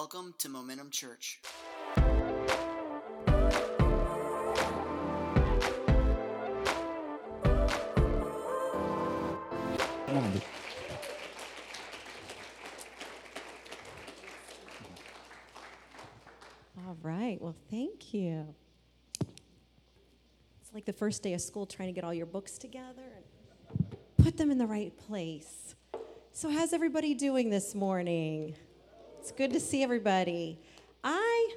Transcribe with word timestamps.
Welcome 0.00 0.32
to 0.38 0.48
Momentum 0.48 0.90
Church. 0.90 1.40
All 16.76 16.96
right. 17.02 17.38
Well, 17.40 17.56
thank 17.68 18.14
you. 18.14 18.54
It's 20.60 20.72
like 20.72 20.84
the 20.84 20.92
first 20.92 21.24
day 21.24 21.32
of 21.32 21.40
school 21.40 21.66
trying 21.66 21.88
to 21.88 21.92
get 21.92 22.04
all 22.04 22.14
your 22.14 22.26
books 22.26 22.56
together 22.56 23.02
and 23.68 23.96
put 24.16 24.36
them 24.36 24.52
in 24.52 24.58
the 24.58 24.66
right 24.66 24.96
place. 24.96 25.74
So, 26.32 26.48
how's 26.48 26.72
everybody 26.72 27.14
doing 27.14 27.50
this 27.50 27.74
morning? 27.74 28.54
It's 29.28 29.36
good 29.36 29.52
to 29.52 29.60
see 29.60 29.82
everybody. 29.82 30.58
I, 31.04 31.54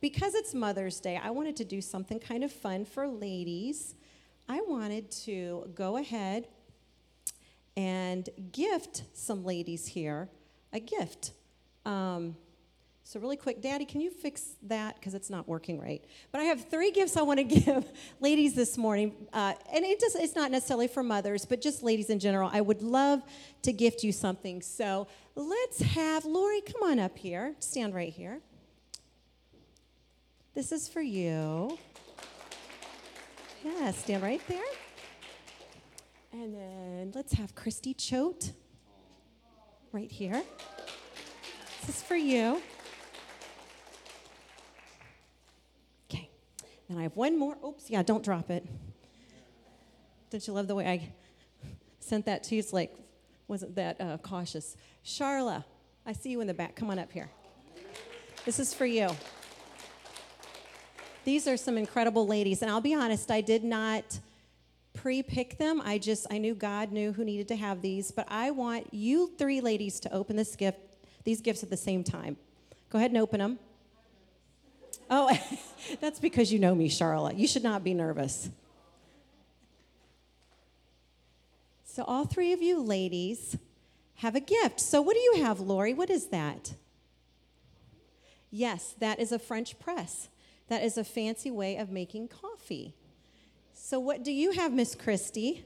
because 0.00 0.34
it's 0.34 0.54
Mother's 0.54 1.00
Day, 1.00 1.20
I 1.22 1.28
wanted 1.28 1.54
to 1.56 1.66
do 1.66 1.82
something 1.82 2.18
kind 2.18 2.42
of 2.42 2.50
fun 2.50 2.86
for 2.86 3.06
ladies. 3.06 3.94
I 4.48 4.62
wanted 4.62 5.10
to 5.26 5.70
go 5.74 5.98
ahead 5.98 6.48
and 7.76 8.26
gift 8.52 9.02
some 9.12 9.44
ladies 9.44 9.86
here 9.86 10.30
a 10.72 10.80
gift. 10.80 11.32
Um, 11.84 12.36
so, 13.10 13.18
really 13.18 13.36
quick, 13.36 13.60
Daddy, 13.60 13.84
can 13.84 14.00
you 14.00 14.08
fix 14.08 14.54
that? 14.62 14.94
Because 14.94 15.14
it's 15.14 15.30
not 15.30 15.48
working 15.48 15.80
right. 15.80 16.00
But 16.30 16.42
I 16.42 16.44
have 16.44 16.68
three 16.70 16.92
gifts 16.92 17.16
I 17.16 17.22
want 17.22 17.38
to 17.38 17.44
give 17.60 17.84
ladies 18.20 18.54
this 18.54 18.78
morning. 18.78 19.26
Uh, 19.32 19.54
and 19.74 19.84
it 19.84 20.00
it's 20.00 20.36
not 20.36 20.52
necessarily 20.52 20.86
for 20.86 21.02
mothers, 21.02 21.44
but 21.44 21.60
just 21.60 21.82
ladies 21.82 22.08
in 22.08 22.20
general. 22.20 22.48
I 22.52 22.60
would 22.60 22.82
love 22.82 23.22
to 23.62 23.72
gift 23.72 24.04
you 24.04 24.12
something. 24.12 24.62
So, 24.62 25.08
let's 25.34 25.82
have 25.82 26.24
Lori 26.24 26.60
come 26.60 26.88
on 26.88 27.00
up 27.00 27.18
here. 27.18 27.56
Stand 27.58 27.96
right 27.96 28.12
here. 28.12 28.38
This 30.54 30.70
is 30.70 30.86
for 30.86 31.02
you. 31.02 31.76
Yeah, 33.64 33.90
stand 33.90 34.22
right 34.22 34.40
there. 34.46 34.62
And 36.32 36.54
then 36.54 37.12
let's 37.12 37.32
have 37.32 37.56
Christy 37.56 37.92
Choate 37.92 38.52
right 39.90 40.12
here. 40.12 40.44
This 41.80 41.96
is 41.96 42.02
for 42.04 42.14
you. 42.14 42.62
Okay. 46.10 46.28
Then 46.90 46.98
I 46.98 47.02
have 47.04 47.16
one 47.16 47.38
more. 47.38 47.56
Oops, 47.64 47.88
yeah, 47.88 48.02
don't 48.02 48.24
drop 48.24 48.50
it. 48.50 48.66
Don't 50.28 50.44
you 50.44 50.52
love 50.52 50.66
the 50.66 50.74
way 50.74 50.88
I 50.88 51.12
sent 52.00 52.26
that 52.26 52.42
to 52.44 52.56
you? 52.56 52.58
It's 52.58 52.72
like, 52.72 52.96
wasn't 53.46 53.76
that 53.76 54.00
uh, 54.00 54.18
cautious. 54.18 54.76
Charla, 55.06 55.62
I 56.04 56.12
see 56.12 56.30
you 56.30 56.40
in 56.40 56.48
the 56.48 56.54
back. 56.54 56.74
Come 56.74 56.90
on 56.90 56.98
up 56.98 57.12
here. 57.12 57.30
This 58.44 58.58
is 58.58 58.74
for 58.74 58.86
you. 58.86 59.08
These 61.24 61.46
are 61.46 61.56
some 61.56 61.78
incredible 61.78 62.26
ladies. 62.26 62.60
And 62.60 62.68
I'll 62.68 62.80
be 62.80 62.94
honest, 62.94 63.30
I 63.30 63.40
did 63.40 63.62
not 63.62 64.18
pre-pick 64.92 65.58
them. 65.58 65.80
I 65.84 65.96
just 65.96 66.26
I 66.28 66.38
knew 66.38 66.56
God 66.56 66.90
knew 66.90 67.12
who 67.12 67.24
needed 67.24 67.46
to 67.48 67.56
have 67.56 67.82
these, 67.82 68.10
but 68.10 68.26
I 68.28 68.50
want 68.50 68.92
you 68.92 69.30
three 69.38 69.60
ladies 69.60 70.00
to 70.00 70.12
open 70.12 70.34
this 70.34 70.56
gift, 70.56 70.80
these 71.22 71.40
gifts 71.40 71.62
at 71.62 71.70
the 71.70 71.76
same 71.76 72.02
time. 72.02 72.36
Go 72.88 72.98
ahead 72.98 73.12
and 73.12 73.18
open 73.18 73.38
them. 73.38 73.60
Oh, 75.08 75.30
that's 76.00 76.20
because 76.20 76.52
you 76.52 76.58
know 76.58 76.74
me, 76.74 76.88
Charlotte. 76.88 77.36
You 77.36 77.46
should 77.46 77.62
not 77.62 77.82
be 77.82 77.94
nervous. 77.94 78.50
So 81.84 82.04
all 82.04 82.24
three 82.24 82.52
of 82.52 82.62
you 82.62 82.80
ladies 82.82 83.56
have 84.16 84.34
a 84.34 84.40
gift. 84.40 84.80
So 84.80 85.02
what 85.02 85.14
do 85.14 85.20
you 85.20 85.42
have, 85.44 85.60
Lori? 85.60 85.92
What 85.94 86.10
is 86.10 86.26
that? 86.28 86.74
Yes, 88.50 88.94
that 88.98 89.18
is 89.20 89.32
a 89.32 89.38
French 89.38 89.78
press. 89.78 90.28
That 90.68 90.82
is 90.82 90.96
a 90.96 91.04
fancy 91.04 91.50
way 91.50 91.76
of 91.76 91.90
making 91.90 92.28
coffee. 92.28 92.94
So, 93.72 93.98
what 93.98 94.22
do 94.22 94.30
you 94.30 94.52
have, 94.52 94.72
Miss 94.72 94.94
Christie? 94.94 95.64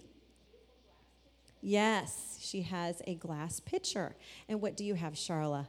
Yes, 1.61 2.39
she 2.41 2.63
has 2.63 3.03
a 3.07 3.15
glass 3.15 3.61
pitcher. 3.61 4.15
And 4.49 4.61
what 4.61 4.77
do 4.77 4.85
you 4.85 4.95
have, 4.95 5.15
Charla? 5.15 5.67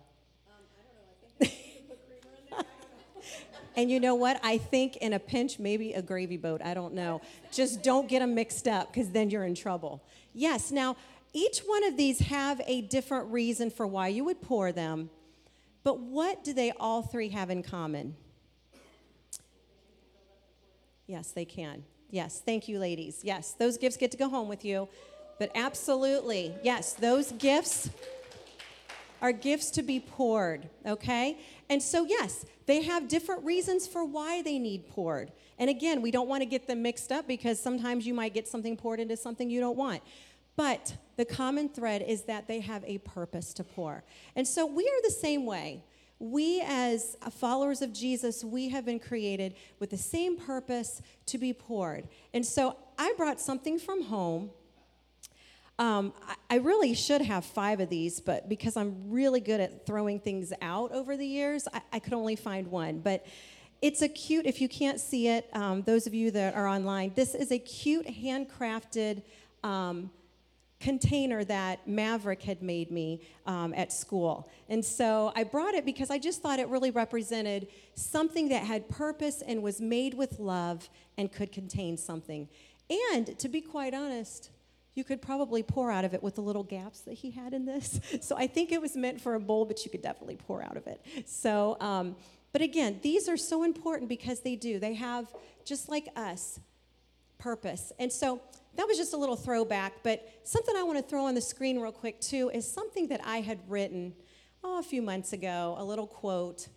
And 3.75 3.91
you 3.91 3.99
know 3.99 4.15
what? 4.15 4.39
I 4.43 4.57
think 4.57 4.97
in 4.97 5.13
a 5.13 5.19
pinch, 5.19 5.59
maybe 5.59 5.93
a 5.93 6.01
gravy 6.01 6.37
boat. 6.37 6.61
I 6.63 6.73
don't 6.73 6.93
know. 6.93 7.21
Just 7.51 7.83
don't 7.83 8.07
get 8.07 8.19
them 8.19 8.35
mixed 8.35 8.67
up 8.67 8.93
because 8.93 9.09
then 9.09 9.29
you're 9.29 9.45
in 9.45 9.55
trouble. 9.55 10.03
Yes, 10.33 10.71
now 10.71 10.95
each 11.33 11.59
one 11.59 11.83
of 11.85 11.97
these 11.97 12.19
have 12.19 12.61
a 12.65 12.81
different 12.81 13.31
reason 13.31 13.69
for 13.69 13.85
why 13.85 14.07
you 14.07 14.23
would 14.23 14.41
pour 14.41 14.71
them. 14.71 15.09
But 15.83 15.99
what 15.99 16.43
do 16.43 16.53
they 16.53 16.71
all 16.79 17.01
three 17.01 17.29
have 17.29 17.49
in 17.49 17.61
common? 17.61 18.15
Yes, 21.07 21.31
they 21.31 21.45
can. 21.45 21.83
Yes, 22.09 22.41
thank 22.43 22.67
you, 22.67 22.79
ladies. 22.79 23.21
Yes, 23.23 23.51
those 23.51 23.77
gifts 23.77 23.97
get 23.97 24.11
to 24.11 24.17
go 24.17 24.29
home 24.29 24.47
with 24.47 24.65
you. 24.65 24.87
But 25.37 25.51
absolutely, 25.53 26.55
yes, 26.63 26.93
those 26.93 27.33
gifts 27.33 27.89
are 29.21 29.31
gifts 29.31 29.71
to 29.71 29.83
be 29.83 29.99
poured, 29.99 30.69
okay? 30.85 31.39
And 31.69 31.81
so, 31.81 32.05
yes, 32.05 32.45
they 32.65 32.81
have 32.83 33.07
different 33.07 33.43
reasons 33.43 33.87
for 33.87 34.03
why 34.05 34.41
they 34.41 34.59
need 34.59 34.89
poured. 34.89 35.31
And 35.57 35.69
again, 35.69 36.01
we 36.01 36.11
don't 36.11 36.27
want 36.27 36.41
to 36.41 36.45
get 36.45 36.67
them 36.67 36.81
mixed 36.81 37.11
up 37.11 37.27
because 37.27 37.59
sometimes 37.59 38.05
you 38.05 38.13
might 38.13 38.33
get 38.33 38.47
something 38.47 38.75
poured 38.75 38.99
into 38.99 39.15
something 39.15 39.49
you 39.49 39.59
don't 39.59 39.77
want. 39.77 40.01
But 40.55 40.95
the 41.17 41.25
common 41.25 41.69
thread 41.69 42.01
is 42.01 42.23
that 42.23 42.47
they 42.47 42.59
have 42.61 42.83
a 42.85 42.97
purpose 42.99 43.53
to 43.55 43.63
pour. 43.63 44.03
And 44.35 44.47
so 44.47 44.65
we 44.65 44.83
are 44.83 45.01
the 45.03 45.11
same 45.11 45.45
way. 45.45 45.83
We, 46.19 46.61
as 46.65 47.17
followers 47.29 47.81
of 47.81 47.91
Jesus, 47.91 48.43
we 48.43 48.69
have 48.69 48.85
been 48.85 48.99
created 48.99 49.55
with 49.79 49.89
the 49.89 49.97
same 49.97 50.37
purpose 50.37 51.01
to 51.25 51.37
be 51.37 51.51
poured. 51.51 52.07
And 52.33 52.45
so 52.45 52.77
I 52.97 53.13
brought 53.17 53.41
something 53.41 53.77
from 53.77 54.03
home. 54.03 54.51
Um, 55.77 56.13
I, 56.49 56.55
really 56.57 56.93
should 56.93 57.21
have 57.21 57.43
five 57.43 57.81
of 57.81 57.89
these, 57.89 58.21
but 58.21 58.47
because 58.47 58.77
I'm 58.77 59.09
really 59.09 59.41
good 59.41 59.59
at 59.59 59.85
throwing 59.85 60.21
things 60.21 60.53
out 60.61 60.93
over 60.93 61.17
the 61.17 61.27
years, 61.27 61.67
I, 61.73 61.81
I 61.93 61.99
could 61.99 62.13
only 62.13 62.37
find 62.37 62.67
one. 62.67 62.99
But 62.99 63.25
it's 63.81 64.01
a 64.01 64.07
cute, 64.07 64.45
if 64.45 64.61
you 64.61 64.69
can't 64.69 65.01
see 65.01 65.27
it, 65.27 65.49
um, 65.51 65.81
those 65.81 66.07
of 66.07 66.13
you 66.13 66.31
that 66.31 66.55
are 66.55 66.67
online, 66.67 67.11
this 67.13 67.35
is 67.35 67.51
a 67.51 67.59
cute 67.59 68.07
handcrafted. 68.07 69.21
Um, 69.63 70.11
container 70.79 71.43
that 71.43 71.87
Maverick 71.87 72.43
had 72.43 72.61
made 72.61 72.91
me 72.91 73.21
um, 73.47 73.73
at 73.75 73.91
school. 73.91 74.49
And 74.69 74.83
so 74.83 75.31
I 75.35 75.43
brought 75.43 75.73
it 75.73 75.85
because 75.85 76.11
I 76.11 76.19
just 76.19 76.41
thought 76.41 76.59
it 76.59 76.67
really 76.67 76.91
represented 76.91 77.67
something 77.95 78.49
that 78.49 78.63
had 78.63 78.87
purpose 78.89 79.41
and 79.41 79.63
was 79.63 79.81
made 79.81 80.13
with 80.13 80.37
love 80.37 80.89
and 81.17 81.31
could 81.31 81.51
contain 81.51 81.97
something. 81.97 82.47
And 83.13 83.39
to 83.39 83.49
be 83.49 83.61
quite 83.61 83.93
honest, 83.93 84.51
you 84.95 85.03
could 85.03 85.21
probably 85.21 85.61
pour 85.61 85.91
out 85.91 86.05
of 86.05 86.13
it 86.13 86.23
with 86.23 86.35
the 86.35 86.41
little 86.41 86.63
gaps 86.63 87.01
that 87.01 87.13
he 87.13 87.31
had 87.31 87.53
in 87.53 87.65
this. 87.65 87.99
So 88.21 88.35
I 88.37 88.47
think 88.47 88.71
it 88.71 88.81
was 88.81 88.95
meant 88.95 89.21
for 89.21 89.35
a 89.35 89.39
bowl, 89.39 89.65
but 89.65 89.83
you 89.85 89.91
could 89.91 90.01
definitely 90.01 90.37
pour 90.37 90.63
out 90.63 90.77
of 90.77 90.87
it. 90.87 91.05
So, 91.25 91.77
um, 91.79 92.15
but 92.53 92.61
again, 92.61 92.99
these 93.03 93.27
are 93.27 93.37
so 93.37 93.63
important 93.63 94.09
because 94.09 94.39
they 94.39 94.55
do. 94.55 94.79
They 94.79 94.93
have, 94.95 95.27
just 95.65 95.89
like 95.89 96.07
us, 96.15 96.59
purpose. 97.37 97.91
And 97.99 98.11
so 98.11 98.41
that 98.77 98.87
was 98.87 98.97
just 98.97 99.13
a 99.13 99.17
little 99.17 99.35
throwback, 99.35 100.01
but 100.01 100.27
something 100.43 100.75
I 100.75 100.83
want 100.83 100.97
to 100.97 101.03
throw 101.03 101.25
on 101.25 101.35
the 101.35 101.41
screen 101.41 101.79
real 101.79 101.91
quick 101.91 102.19
too 102.21 102.49
is 102.53 102.69
something 102.69 103.09
that 103.09 103.21
I 103.25 103.41
had 103.41 103.59
written 103.67 104.13
oh, 104.63 104.79
a 104.79 104.83
few 104.83 105.01
months 105.01 105.33
ago, 105.33 105.75
a 105.77 105.83
little 105.83 106.07
quote. 106.07 106.69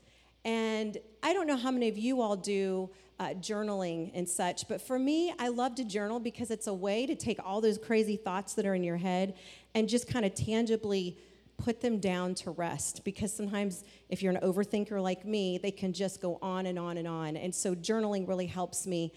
And 0.44 0.98
I 1.22 1.32
don't 1.32 1.46
know 1.46 1.56
how 1.56 1.70
many 1.70 1.88
of 1.88 1.96
you 1.96 2.20
all 2.20 2.36
do 2.36 2.90
uh, 3.18 3.30
journaling 3.40 4.10
and 4.14 4.28
such, 4.28 4.68
but 4.68 4.80
for 4.80 4.98
me, 4.98 5.32
I 5.38 5.48
love 5.48 5.74
to 5.76 5.84
journal 5.84 6.20
because 6.20 6.50
it's 6.50 6.66
a 6.66 6.74
way 6.74 7.06
to 7.06 7.14
take 7.14 7.38
all 7.44 7.60
those 7.60 7.78
crazy 7.78 8.16
thoughts 8.16 8.54
that 8.54 8.66
are 8.66 8.74
in 8.74 8.84
your 8.84 8.96
head 8.96 9.34
and 9.74 9.88
just 9.88 10.08
kind 10.08 10.24
of 10.24 10.34
tangibly 10.34 11.18
put 11.56 11.80
them 11.80 11.98
down 11.98 12.36
to 12.36 12.52
rest 12.52 13.04
because 13.04 13.32
sometimes 13.32 13.84
if 14.08 14.22
you're 14.22 14.32
an 14.32 14.40
overthinker 14.42 15.02
like 15.02 15.24
me 15.24 15.58
they 15.58 15.72
can 15.72 15.92
just 15.92 16.22
go 16.22 16.38
on 16.40 16.66
and 16.66 16.78
on 16.78 16.98
and 16.98 17.08
on 17.08 17.36
and 17.36 17.52
so 17.52 17.74
journaling 17.74 18.28
really 18.28 18.46
helps 18.46 18.86
me 18.86 19.12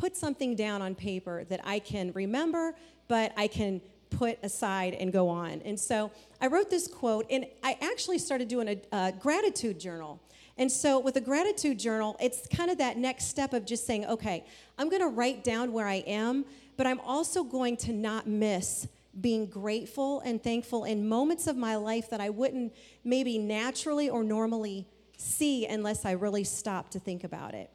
put 0.00 0.16
something 0.16 0.56
down 0.56 0.80
on 0.80 0.94
paper 0.94 1.44
that 1.44 1.60
I 1.62 1.78
can 1.78 2.10
remember, 2.12 2.74
but 3.06 3.32
I 3.36 3.46
can 3.46 3.82
put 4.08 4.38
aside 4.42 4.94
and 4.94 5.12
go 5.12 5.28
on. 5.28 5.60
And 5.64 5.78
so 5.78 6.10
I 6.40 6.46
wrote 6.46 6.70
this 6.70 6.88
quote, 6.88 7.26
and 7.30 7.44
I 7.62 7.76
actually 7.82 8.18
started 8.18 8.48
doing 8.48 8.68
a, 8.68 8.96
a 8.96 9.12
gratitude 9.12 9.78
journal. 9.78 10.18
And 10.60 10.70
so, 10.70 10.98
with 10.98 11.16
a 11.16 11.22
gratitude 11.22 11.78
journal, 11.78 12.18
it's 12.20 12.46
kind 12.46 12.70
of 12.70 12.76
that 12.78 12.98
next 12.98 13.28
step 13.28 13.54
of 13.54 13.64
just 13.64 13.86
saying, 13.86 14.04
okay, 14.04 14.44
I'm 14.78 14.90
going 14.90 15.00
to 15.00 15.08
write 15.08 15.42
down 15.42 15.72
where 15.72 15.86
I 15.86 16.04
am, 16.06 16.44
but 16.76 16.86
I'm 16.86 17.00
also 17.00 17.42
going 17.42 17.78
to 17.78 17.94
not 17.94 18.26
miss 18.26 18.86
being 19.22 19.46
grateful 19.46 20.20
and 20.20 20.40
thankful 20.40 20.84
in 20.84 21.08
moments 21.08 21.46
of 21.46 21.56
my 21.56 21.76
life 21.76 22.10
that 22.10 22.20
I 22.20 22.28
wouldn't 22.28 22.74
maybe 23.04 23.38
naturally 23.38 24.10
or 24.10 24.22
normally 24.22 24.86
see 25.16 25.64
unless 25.64 26.04
I 26.04 26.10
really 26.10 26.44
stopped 26.44 26.92
to 26.92 26.98
think 26.98 27.24
about 27.24 27.54
it. 27.54 27.70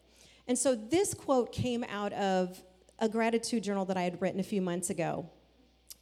And 0.47 0.55
so 0.55 0.75
this 0.75 1.15
quote 1.15 1.51
came 1.51 1.83
out 1.85 2.13
of 2.13 2.63
a 2.99 3.09
gratitude 3.09 3.63
journal 3.63 3.85
that 3.85 3.97
I 3.97 4.03
had 4.03 4.21
written 4.21 4.39
a 4.39 4.43
few 4.43 4.61
months 4.61 4.91
ago. 4.91 5.27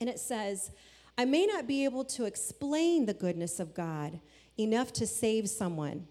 And 0.02 0.10
it 0.10 0.20
says, 0.20 0.72
I 1.18 1.24
may 1.24 1.46
not 1.46 1.66
be 1.66 1.86
able 1.86 2.04
to 2.06 2.26
explain 2.26 3.06
the 3.06 3.14
goodness 3.14 3.62
of 3.62 3.74
God 3.74 4.20
enough 4.60 4.92
to 4.94 5.08
save 5.08 5.50
someone, 5.50 6.08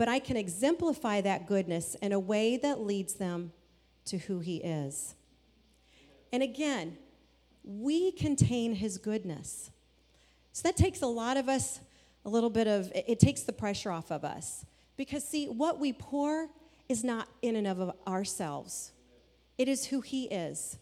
but 0.00 0.08
I 0.08 0.18
can 0.18 0.38
exemplify 0.38 1.20
that 1.20 1.46
goodness 1.46 1.94
in 1.96 2.12
a 2.12 2.18
way 2.18 2.56
that 2.56 2.80
leads 2.80 3.16
them 3.16 3.52
to 4.06 4.16
who 4.16 4.40
He 4.40 4.56
is. 4.56 5.14
And 6.32 6.42
again, 6.42 6.96
we 7.62 8.10
contain 8.10 8.76
His 8.76 8.96
goodness. 8.96 9.70
So 10.54 10.62
that 10.68 10.78
takes 10.78 11.02
a 11.02 11.06
lot 11.06 11.36
of 11.36 11.50
us, 11.50 11.80
a 12.24 12.30
little 12.30 12.48
bit 12.48 12.66
of, 12.66 12.90
it 12.94 13.20
takes 13.20 13.42
the 13.42 13.52
pressure 13.52 13.90
off 13.90 14.10
of 14.10 14.24
us. 14.24 14.64
Because, 14.96 15.22
see, 15.22 15.48
what 15.48 15.78
we 15.78 15.92
pour 15.92 16.48
is 16.88 17.04
not 17.04 17.28
in 17.42 17.54
and 17.56 17.66
of 17.66 17.92
ourselves, 18.08 18.92
it 19.58 19.68
is 19.68 19.84
who 19.84 20.00
He 20.00 20.24
is. 20.28 20.78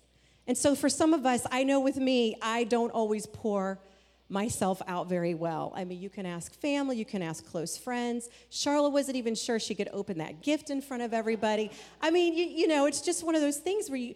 And 0.47 0.57
so, 0.57 0.77
for 0.77 0.89
some 0.89 1.13
of 1.13 1.27
us, 1.27 1.45
I 1.51 1.65
know 1.65 1.81
with 1.81 1.97
me, 1.97 2.37
I 2.41 2.63
don't 2.63 2.93
always 2.93 3.27
pour 3.27 3.81
myself 4.29 4.83
out 4.87 5.09
very 5.09 5.35
well. 5.35 5.73
I 5.75 5.85
mean, 5.85 6.01
you 6.01 6.11
can 6.11 6.27
ask 6.27 6.53
family, 6.55 6.97
you 6.97 7.05
can 7.05 7.23
ask 7.23 7.47
close 7.47 7.79
friends. 7.79 8.29
Charlotte 8.51 8.91
wasn't 8.91 9.17
even 9.17 9.35
sure 9.35 9.59
she 9.59 9.75
could 9.75 9.89
open 9.93 10.19
that 10.19 10.43
gift 10.43 10.71
in 10.71 10.83
front 10.83 11.03
of 11.03 11.15
everybody. 11.15 11.71
I 12.03 12.11
mean, 12.11 12.35
you, 12.35 12.45
you 12.45 12.69
know, 12.69 12.87
it's 12.87 13.01
just 13.01 13.25
one 13.25 13.35
of 13.35 13.41
those 13.41 13.57
things 13.57 13.89
where 13.89 13.99
you, 13.99 14.15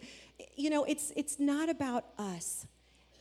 you 0.55 0.69
know, 0.69 0.83
it's 0.83 1.11
it's 1.15 1.39
not 1.39 1.69
about 1.69 2.05
us. 2.17 2.67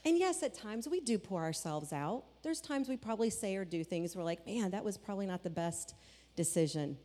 And 0.05 0.19
yes, 0.19 0.43
at 0.43 0.55
times 0.55 0.89
we 0.89 1.00
do 1.00 1.19
pour 1.19 1.43
ourselves 1.43 1.93
out. 1.93 2.25
There's 2.43 2.61
times 2.61 2.89
we 2.89 2.97
probably 2.97 3.31
say 3.31 3.55
or 3.56 3.65
do 3.65 3.85
things 3.85 4.17
we're 4.17 4.25
like, 4.25 4.45
man, 4.47 4.73
that 4.73 4.85
was 4.85 4.99
probably 4.99 5.27
not 5.27 5.45
the 5.45 5.50
best 5.50 5.95
decision. 6.35 6.99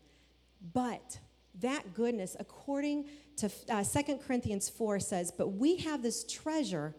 But 0.74 1.20
that 1.62 1.94
goodness, 1.94 2.36
according 2.40 3.06
to 3.38 3.52
uh, 3.70 3.84
2 3.84 4.18
Corinthians 4.18 4.68
4, 4.70 5.00
says, 5.00 5.32
But 5.32 5.50
we 5.50 5.78
have 5.78 6.02
this 6.02 6.24
treasure 6.24 6.96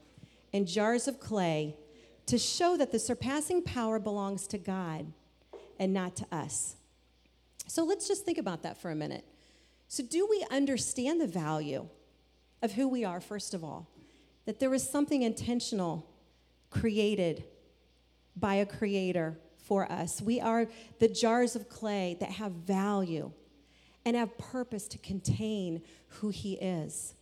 in 0.52 0.66
jars 0.66 1.08
of 1.08 1.18
clay 1.18 1.76
to 2.28 2.38
show 2.38 2.76
that 2.76 2.92
the 2.92 2.98
surpassing 2.98 3.62
power 3.62 3.98
belongs 3.98 4.46
to 4.48 4.58
God 4.58 5.12
and 5.78 5.94
not 5.94 6.14
to 6.16 6.26
us. 6.30 6.76
So 7.66 7.84
let's 7.84 8.06
just 8.06 8.24
think 8.24 8.38
about 8.38 8.62
that 8.62 8.76
for 8.76 8.90
a 8.90 8.94
minute. 8.94 9.24
So, 9.88 10.02
do 10.02 10.26
we 10.28 10.44
understand 10.50 11.20
the 11.20 11.26
value 11.26 11.88
of 12.62 12.72
who 12.72 12.86
we 12.88 13.04
are, 13.04 13.20
first 13.20 13.54
of 13.54 13.64
all? 13.64 13.88
That 14.44 14.60
there 14.60 14.68
was 14.68 14.88
something 14.88 15.22
intentional 15.22 16.06
created 16.70 17.44
by 18.36 18.56
a 18.56 18.66
creator 18.66 19.38
for 19.56 19.90
us. 19.90 20.20
We 20.20 20.40
are 20.40 20.66
the 20.98 21.08
jars 21.08 21.56
of 21.56 21.70
clay 21.70 22.18
that 22.20 22.32
have 22.32 22.52
value 22.52 23.32
and 24.04 24.16
have 24.16 24.36
purpose 24.36 24.86
to 24.88 24.98
contain 24.98 25.82
who 26.08 26.28
He 26.28 26.54
is. 26.54 27.14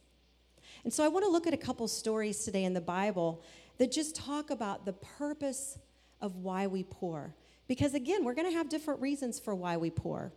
And 0.82 0.92
so 0.92 1.04
I 1.04 1.08
want 1.08 1.24
to 1.24 1.30
look 1.30 1.46
at 1.46 1.54
a 1.54 1.56
couple 1.56 1.86
stories 1.88 2.44
today 2.44 2.64
in 2.64 2.74
the 2.74 2.80
Bible 2.80 3.42
that 3.78 3.92
just 3.92 4.16
talk 4.16 4.50
about 4.50 4.84
the 4.84 4.92
purpose 4.92 5.78
of 6.20 6.36
why 6.36 6.66
we 6.66 6.84
pour. 6.84 7.34
Because 7.68 7.94
again, 7.94 8.24
we're 8.24 8.34
going 8.34 8.48
to 8.48 8.56
have 8.56 8.68
different 8.68 9.00
reasons 9.00 9.38
for 9.38 9.54
why 9.54 9.76
we 9.76 9.90
pour. 9.90 10.32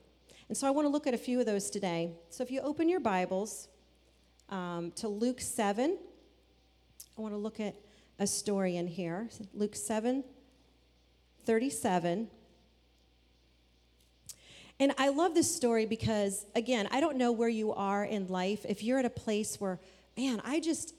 And 0.47 0.57
so 0.57 0.67
I 0.67 0.71
want 0.71 0.85
to 0.85 0.89
look 0.89 1.05
at 1.05 1.13
a 1.13 1.17
few 1.17 1.39
of 1.39 1.45
those 1.45 1.69
today. 1.69 2.11
So 2.29 2.43
if 2.43 2.49
you 2.49 2.61
open 2.61 2.89
your 2.89 2.99
Bibles 2.99 3.67
um, 4.49 4.91
to 4.95 5.07
Luke 5.07 5.39
7, 5.41 5.97
I 7.17 7.21
want 7.21 7.33
to 7.33 7.37
look 7.37 7.59
at 7.59 7.75
a 8.17 8.25
story 8.25 8.75
in 8.77 8.87
here. 8.87 9.29
Luke 9.53 9.75
7 9.75 10.23
37. 11.45 12.27
And 14.81 14.93
I 14.97 15.09
love 15.09 15.33
this 15.33 15.53
story 15.53 15.85
because, 15.85 16.45
again, 16.55 16.87
I 16.91 17.01
don't 17.01 17.17
know 17.17 17.31
where 17.31 17.49
you 17.49 17.73
are 17.73 18.05
in 18.05 18.27
life. 18.27 18.65
If 18.67 18.83
you're 18.83 18.99
at 18.99 19.05
a 19.05 19.09
place 19.09 19.59
where, 19.59 19.79
man, 20.15 20.41
I 20.45 20.59
just, 20.59 20.93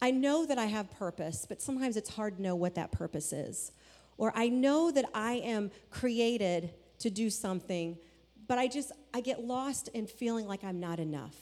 I 0.00 0.10
know 0.10 0.44
that 0.46 0.58
I 0.58 0.66
have 0.66 0.90
purpose, 0.90 1.46
but 1.48 1.62
sometimes 1.62 1.96
it's 1.96 2.10
hard 2.10 2.36
to 2.36 2.42
know 2.42 2.54
what 2.56 2.74
that 2.74 2.92
purpose 2.92 3.32
is. 3.32 3.72
Or 4.16 4.32
I 4.34 4.48
know 4.48 4.90
that 4.90 5.06
I 5.14 5.34
am 5.34 5.70
created 5.90 6.70
to 7.00 7.10
do 7.10 7.30
something, 7.30 7.96
but 8.46 8.58
I 8.58 8.68
just, 8.68 8.92
I 9.12 9.20
get 9.20 9.44
lost 9.44 9.88
in 9.88 10.06
feeling 10.06 10.46
like 10.46 10.62
I'm 10.62 10.80
not 10.80 11.00
enough. 11.00 11.34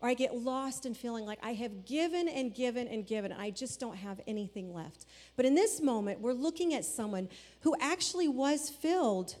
Or 0.00 0.08
I 0.08 0.14
get 0.14 0.34
lost 0.34 0.86
in 0.86 0.94
feeling 0.94 1.24
like 1.24 1.38
I 1.42 1.54
have 1.54 1.86
given 1.86 2.28
and 2.28 2.54
given 2.54 2.86
and 2.88 3.06
given, 3.06 3.32
and 3.32 3.40
I 3.40 3.50
just 3.50 3.80
don't 3.80 3.96
have 3.96 4.20
anything 4.26 4.74
left. 4.74 5.06
But 5.34 5.46
in 5.46 5.54
this 5.54 5.80
moment, 5.80 6.20
we're 6.20 6.34
looking 6.34 6.74
at 6.74 6.84
someone 6.84 7.28
who 7.60 7.74
actually 7.80 8.28
was 8.28 8.68
filled, 8.68 9.34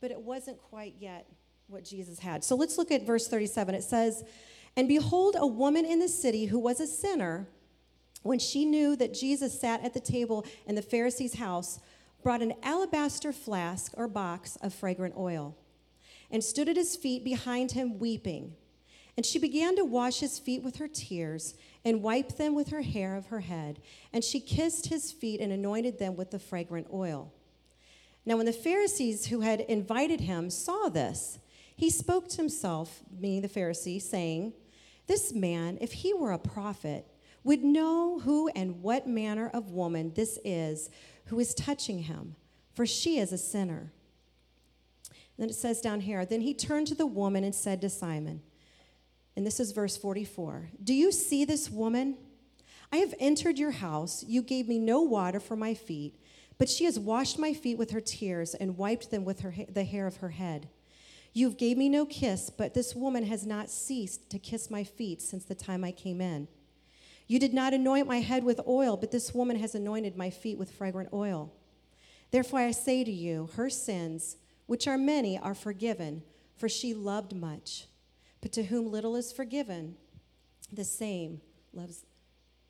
but 0.00 0.10
it 0.10 0.20
wasn't 0.20 0.58
quite 0.62 0.94
yet 1.00 1.26
what 1.66 1.84
Jesus 1.84 2.18
had. 2.18 2.44
So 2.44 2.54
let's 2.54 2.78
look 2.78 2.90
at 2.90 3.04
verse 3.04 3.28
37. 3.28 3.74
It 3.74 3.82
says, 3.82 4.24
and 4.76 4.88
behold, 4.88 5.36
a 5.38 5.46
woman 5.46 5.84
in 5.84 5.98
the 5.98 6.08
city 6.08 6.46
who 6.46 6.58
was 6.58 6.80
a 6.80 6.86
sinner, 6.86 7.48
when 8.22 8.38
she 8.38 8.64
knew 8.64 8.96
that 8.96 9.14
Jesus 9.14 9.58
sat 9.58 9.84
at 9.84 9.94
the 9.94 10.00
table 10.00 10.44
in 10.66 10.74
the 10.74 10.82
Pharisee's 10.82 11.34
house, 11.34 11.80
brought 12.22 12.42
an 12.42 12.54
alabaster 12.62 13.32
flask 13.32 13.92
or 13.96 14.06
box 14.06 14.56
of 14.56 14.74
fragrant 14.74 15.14
oil 15.16 15.56
and 16.30 16.44
stood 16.44 16.68
at 16.68 16.76
his 16.76 16.96
feet 16.96 17.24
behind 17.24 17.72
him 17.72 17.98
weeping. 17.98 18.54
And 19.16 19.26
she 19.26 19.38
began 19.38 19.76
to 19.76 19.84
wash 19.84 20.20
his 20.20 20.38
feet 20.38 20.62
with 20.62 20.76
her 20.76 20.88
tears 20.88 21.54
and 21.84 22.02
wipe 22.02 22.36
them 22.36 22.54
with 22.54 22.68
her 22.68 22.82
hair 22.82 23.16
of 23.16 23.26
her 23.26 23.40
head. 23.40 23.80
And 24.12 24.22
she 24.22 24.40
kissed 24.40 24.86
his 24.86 25.12
feet 25.12 25.40
and 25.40 25.52
anointed 25.52 25.98
them 25.98 26.16
with 26.16 26.30
the 26.30 26.38
fragrant 26.38 26.86
oil. 26.92 27.32
Now, 28.24 28.36
when 28.36 28.46
the 28.46 28.52
Pharisees 28.52 29.26
who 29.26 29.40
had 29.40 29.60
invited 29.60 30.20
him 30.20 30.50
saw 30.50 30.88
this, 30.88 31.38
he 31.74 31.90
spoke 31.90 32.28
to 32.28 32.36
himself, 32.36 33.00
meaning 33.18 33.42
the 33.42 33.48
Pharisee, 33.48 34.00
saying, 34.00 34.52
This 35.10 35.32
man, 35.32 35.76
if 35.80 35.90
he 35.90 36.14
were 36.14 36.30
a 36.30 36.38
prophet, 36.38 37.04
would 37.42 37.64
know 37.64 38.20
who 38.20 38.46
and 38.54 38.80
what 38.80 39.08
manner 39.08 39.50
of 39.52 39.72
woman 39.72 40.12
this 40.14 40.38
is 40.44 40.88
who 41.24 41.40
is 41.40 41.52
touching 41.52 42.04
him, 42.04 42.36
for 42.74 42.86
she 42.86 43.18
is 43.18 43.32
a 43.32 43.36
sinner. 43.36 43.92
And 45.08 45.36
then 45.36 45.48
it 45.48 45.56
says 45.56 45.80
down 45.80 46.02
here, 46.02 46.24
Then 46.24 46.42
he 46.42 46.54
turned 46.54 46.86
to 46.86 46.94
the 46.94 47.06
woman 47.06 47.42
and 47.42 47.52
said 47.52 47.80
to 47.80 47.90
Simon, 47.90 48.40
and 49.34 49.44
this 49.44 49.58
is 49.58 49.72
verse 49.72 49.96
44 49.96 50.70
Do 50.84 50.94
you 50.94 51.10
see 51.10 51.44
this 51.44 51.68
woman? 51.68 52.16
I 52.92 52.98
have 52.98 53.12
entered 53.18 53.58
your 53.58 53.72
house. 53.72 54.22
You 54.22 54.42
gave 54.42 54.68
me 54.68 54.78
no 54.78 55.02
water 55.02 55.40
for 55.40 55.56
my 55.56 55.74
feet, 55.74 56.20
but 56.56 56.68
she 56.68 56.84
has 56.84 57.00
washed 57.00 57.36
my 57.36 57.52
feet 57.52 57.78
with 57.78 57.90
her 57.90 58.00
tears 58.00 58.54
and 58.54 58.78
wiped 58.78 59.10
them 59.10 59.24
with 59.24 59.40
her, 59.40 59.52
the 59.68 59.82
hair 59.82 60.06
of 60.06 60.18
her 60.18 60.28
head. 60.28 60.68
You've 61.32 61.56
gave 61.56 61.76
me 61.76 61.88
no 61.88 62.06
kiss, 62.06 62.50
but 62.50 62.74
this 62.74 62.94
woman 62.94 63.24
has 63.24 63.46
not 63.46 63.70
ceased 63.70 64.30
to 64.30 64.38
kiss 64.38 64.70
my 64.70 64.82
feet 64.82 65.22
since 65.22 65.44
the 65.44 65.54
time 65.54 65.84
I 65.84 65.92
came 65.92 66.20
in. 66.20 66.48
You 67.28 67.38
did 67.38 67.54
not 67.54 67.72
anoint 67.72 68.08
my 68.08 68.18
head 68.18 68.42
with 68.42 68.60
oil, 68.66 68.96
but 68.96 69.12
this 69.12 69.32
woman 69.32 69.56
has 69.60 69.76
anointed 69.76 70.16
my 70.16 70.30
feet 70.30 70.58
with 70.58 70.72
fragrant 70.72 71.10
oil. 71.12 71.52
Therefore 72.32 72.60
I 72.60 72.72
say 72.72 73.04
to 73.04 73.12
you, 73.12 73.48
her 73.54 73.70
sins, 73.70 74.36
which 74.66 74.88
are 74.88 74.98
many, 74.98 75.38
are 75.38 75.54
forgiven, 75.54 76.22
for 76.56 76.68
she 76.68 76.92
loved 76.92 77.34
much. 77.34 77.86
But 78.40 78.52
to 78.52 78.64
whom 78.64 78.90
little 78.90 79.14
is 79.14 79.32
forgiven, 79.32 79.96
the 80.72 80.84
same 80.84 81.40
loves, 81.72 82.04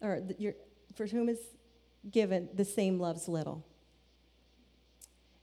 or 0.02 0.20
the, 0.20 0.54
for 0.94 1.06
whom 1.06 1.28
is 1.28 1.40
given, 2.10 2.48
the 2.54 2.64
same 2.64 2.98
loves 2.98 3.28
little. 3.28 3.64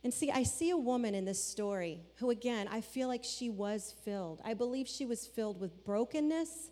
And 0.04 0.14
see, 0.14 0.32
I 0.32 0.44
see 0.44 0.70
a 0.70 0.78
woman 0.78 1.16
in 1.16 1.26
this 1.26 1.44
story 1.44 2.02
who, 2.16 2.30
again, 2.30 2.68
I 2.70 2.82
feel 2.82 3.08
like 3.08 3.24
she 3.24 3.50
was 3.50 3.94
filled. 4.06 4.42
I 4.46 4.54
believe 4.54 4.88
she 4.88 5.06
was 5.06 5.26
filled 5.26 5.60
with 5.60 5.84
brokenness. 5.84 6.70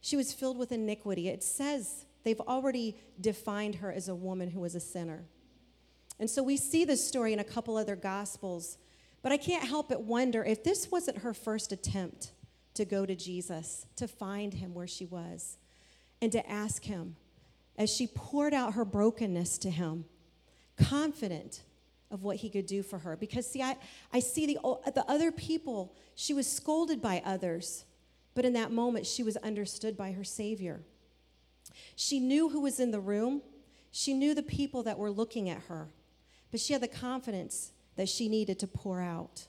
She 0.00 0.16
was 0.16 0.32
filled 0.32 0.58
with 0.58 0.72
iniquity. 0.72 1.28
It 1.28 1.44
says 1.44 2.06
they've 2.24 2.40
already 2.40 2.96
defined 3.20 3.76
her 3.76 3.92
as 3.92 4.08
a 4.08 4.14
woman 4.14 4.50
who 4.50 4.60
was 4.60 4.74
a 4.74 4.80
sinner. 4.80 5.24
And 6.18 6.28
so 6.28 6.42
we 6.42 6.56
see 6.56 6.84
this 6.84 7.06
story 7.06 7.32
in 7.32 7.38
a 7.38 7.44
couple 7.44 7.76
other 7.76 7.96
gospels. 7.96 8.78
But 9.22 9.32
I 9.32 9.36
can't 9.36 9.64
help 9.64 9.88
but 9.88 10.02
wonder 10.02 10.44
if 10.44 10.64
this 10.64 10.90
wasn't 10.90 11.18
her 11.18 11.34
first 11.34 11.72
attempt 11.72 12.32
to 12.74 12.84
go 12.84 13.04
to 13.04 13.16
Jesus, 13.16 13.86
to 13.96 14.06
find 14.06 14.54
him 14.54 14.74
where 14.74 14.86
she 14.86 15.04
was, 15.04 15.58
and 16.22 16.30
to 16.32 16.48
ask 16.48 16.84
him 16.84 17.16
as 17.76 17.90
she 17.90 18.06
poured 18.06 18.54
out 18.54 18.74
her 18.74 18.84
brokenness 18.84 19.58
to 19.58 19.70
him, 19.70 20.04
confident 20.76 21.62
of 22.10 22.22
what 22.22 22.36
he 22.36 22.48
could 22.48 22.66
do 22.66 22.82
for 22.82 22.98
her. 22.98 23.16
Because, 23.16 23.50
see, 23.50 23.62
I, 23.62 23.76
I 24.12 24.20
see 24.20 24.46
the, 24.46 24.58
the 24.94 25.04
other 25.08 25.30
people, 25.30 25.94
she 26.14 26.34
was 26.34 26.50
scolded 26.50 27.02
by 27.02 27.22
others, 27.24 27.84
but 28.34 28.44
in 28.44 28.54
that 28.54 28.72
moment, 28.72 29.06
she 29.06 29.22
was 29.22 29.36
understood 29.38 29.96
by 29.96 30.12
her 30.12 30.24
Savior. 30.24 30.80
She 31.96 32.20
knew 32.20 32.48
who 32.48 32.60
was 32.60 32.80
in 32.80 32.90
the 32.90 33.00
room, 33.00 33.42
she 33.90 34.14
knew 34.14 34.34
the 34.34 34.42
people 34.42 34.82
that 34.84 34.98
were 34.98 35.10
looking 35.10 35.48
at 35.48 35.62
her, 35.64 35.88
but 36.50 36.60
she 36.60 36.72
had 36.72 36.82
the 36.82 36.88
confidence 36.88 37.72
that 37.96 38.08
she 38.08 38.28
needed 38.28 38.58
to 38.60 38.66
pour 38.66 39.00
out. 39.00 39.46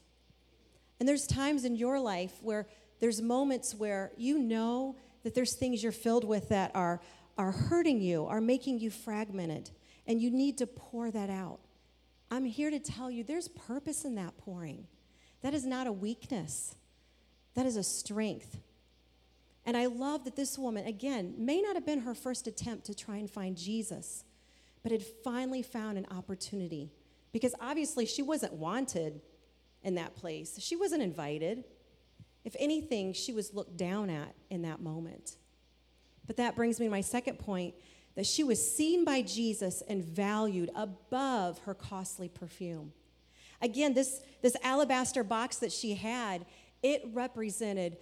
And 1.00 1.08
there's 1.08 1.28
times 1.28 1.66
in 1.66 1.76
your 1.76 2.00
life 2.00 2.34
where 2.42 2.68
there's 3.00 3.22
moments 3.22 3.74
where 3.74 4.12
you 4.18 4.38
know 4.38 4.98
that 5.24 5.34
there's 5.36 5.54
things 5.54 5.82
you're 5.82 5.92
filled 5.92 6.24
with 6.24 6.50
that 6.50 6.72
are, 6.76 7.00
are 7.38 7.52
hurting 7.52 8.02
you, 8.02 8.26
are 8.26 8.42
making 8.42 8.80
you 8.80 8.90
fragmented, 8.90 9.70
and 10.08 10.22
you 10.22 10.30
need 10.30 10.58
to 10.58 10.68
pour 10.68 11.12
that 11.12 11.30
out. 11.30 11.60
I'm 12.32 12.46
here 12.46 12.70
to 12.70 12.80
tell 12.80 13.10
you 13.10 13.24
there's 13.24 13.48
purpose 13.48 14.06
in 14.06 14.16
that 14.16 14.38
pouring. 14.38 14.88
That 15.42 15.54
is 15.54 15.66
not 15.66 15.88
a 15.88 15.92
weakness, 15.92 16.76
that 17.56 17.66
is 17.66 17.76
a 17.76 17.84
strength. 17.84 18.58
And 19.66 19.78
I 19.78 19.86
love 19.86 20.24
that 20.24 20.36
this 20.36 20.58
woman, 20.58 20.88
again, 20.88 21.36
may 21.38 21.62
not 21.62 21.76
have 21.76 21.86
been 21.86 22.02
her 22.02 22.16
first 22.16 22.48
attempt 22.48 22.86
to 22.86 22.96
try 22.96 23.18
and 23.18 23.30
find 23.30 23.56
Jesus, 23.56 24.24
but 24.82 24.92
had 24.92 25.04
finally 25.24 25.62
found 25.62 25.98
an 25.98 26.08
opportunity. 26.10 26.92
Because 27.32 27.54
obviously 27.62 28.06
she 28.06 28.24
wasn't 28.24 28.54
wanted 28.54 29.22
in 29.84 29.96
that 29.96 30.16
place. 30.16 30.58
She 30.60 30.76
wasn't 30.76 31.04
invited. 31.04 31.66
If 32.44 32.56
anything, 32.58 33.14
she 33.14 33.32
was 33.32 33.54
looked 33.54 33.78
down 33.78 34.10
at 34.10 34.34
in 34.50 34.64
that 34.64 34.82
moment. 34.82 35.36
But 36.26 36.38
that 36.38 36.56
brings 36.56 36.80
me 36.80 36.88
to 36.88 36.92
my 36.92 37.02
second 37.02 37.38
point 37.38 37.76
that 38.20 38.26
she 38.26 38.44
was 38.44 38.76
seen 38.76 39.06
by 39.06 39.22
Jesus 39.22 39.82
and 39.88 40.04
valued 40.04 40.70
above 40.76 41.58
her 41.60 41.74
costly 41.74 42.28
perfume. 42.28 42.92
Again, 43.62 43.94
this, 43.94 44.22
this 44.42 44.58
alabaster 44.62 45.24
box 45.24 45.56
that 45.60 45.72
she 45.72 45.96
had, 45.96 46.46
it 46.84 47.02
represented 47.14 47.96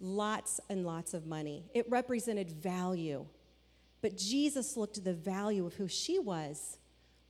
lots 0.00 0.58
and 0.70 0.86
lots 0.86 1.12
of 1.12 1.26
money. 1.26 1.66
It 1.74 1.84
represented 1.90 2.50
value. 2.50 3.26
But 4.00 4.16
Jesus 4.16 4.74
looked 4.74 4.96
at 4.96 5.04
the 5.04 5.12
value 5.12 5.66
of 5.66 5.74
who 5.74 5.86
she 5.86 6.18
was 6.18 6.78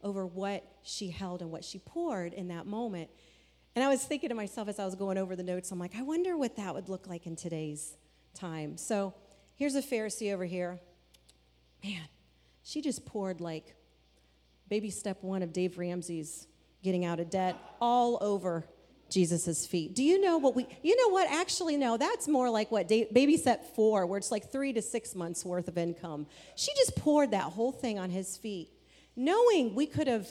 over 0.00 0.24
what 0.24 0.62
she 0.84 1.10
held 1.10 1.42
and 1.42 1.50
what 1.50 1.64
she 1.64 1.80
poured 1.80 2.32
in 2.34 2.46
that 2.46 2.66
moment. 2.66 3.10
And 3.74 3.84
I 3.84 3.88
was 3.88 4.04
thinking 4.04 4.28
to 4.28 4.36
myself 4.36 4.68
as 4.68 4.78
I 4.78 4.84
was 4.84 4.94
going 4.94 5.18
over 5.18 5.34
the 5.34 5.42
notes, 5.42 5.72
I'm 5.72 5.80
like, 5.80 5.96
I 5.96 6.02
wonder 6.02 6.36
what 6.36 6.54
that 6.54 6.72
would 6.72 6.88
look 6.88 7.08
like 7.08 7.26
in 7.26 7.34
today's 7.34 7.96
time. 8.32 8.76
So 8.76 9.12
here's 9.56 9.74
a 9.74 9.82
Pharisee 9.82 10.32
over 10.32 10.44
here. 10.44 10.78
Man, 11.82 12.02
she 12.68 12.82
just 12.82 13.06
poured 13.06 13.40
like 13.40 13.74
baby 14.68 14.90
step 14.90 15.22
one 15.22 15.42
of 15.42 15.54
Dave 15.54 15.78
Ramsey's 15.78 16.46
getting 16.82 17.06
out 17.06 17.18
of 17.18 17.30
debt 17.30 17.56
all 17.80 18.18
over 18.20 18.62
Jesus' 19.08 19.66
feet. 19.66 19.94
Do 19.94 20.04
you 20.04 20.20
know 20.20 20.36
what 20.36 20.54
we, 20.54 20.66
you 20.82 20.94
know 20.94 21.10
what? 21.10 21.30
Actually, 21.30 21.78
no, 21.78 21.96
that's 21.96 22.28
more 22.28 22.50
like 22.50 22.70
what 22.70 22.86
baby 22.86 23.38
step 23.38 23.74
four, 23.74 24.04
where 24.04 24.18
it's 24.18 24.30
like 24.30 24.52
three 24.52 24.74
to 24.74 24.82
six 24.82 25.14
months 25.14 25.46
worth 25.46 25.66
of 25.66 25.78
income. 25.78 26.26
She 26.56 26.70
just 26.76 26.94
poured 26.94 27.30
that 27.30 27.44
whole 27.44 27.72
thing 27.72 27.98
on 27.98 28.10
his 28.10 28.36
feet, 28.36 28.68
knowing 29.16 29.74
we 29.74 29.86
could 29.86 30.06
have. 30.06 30.30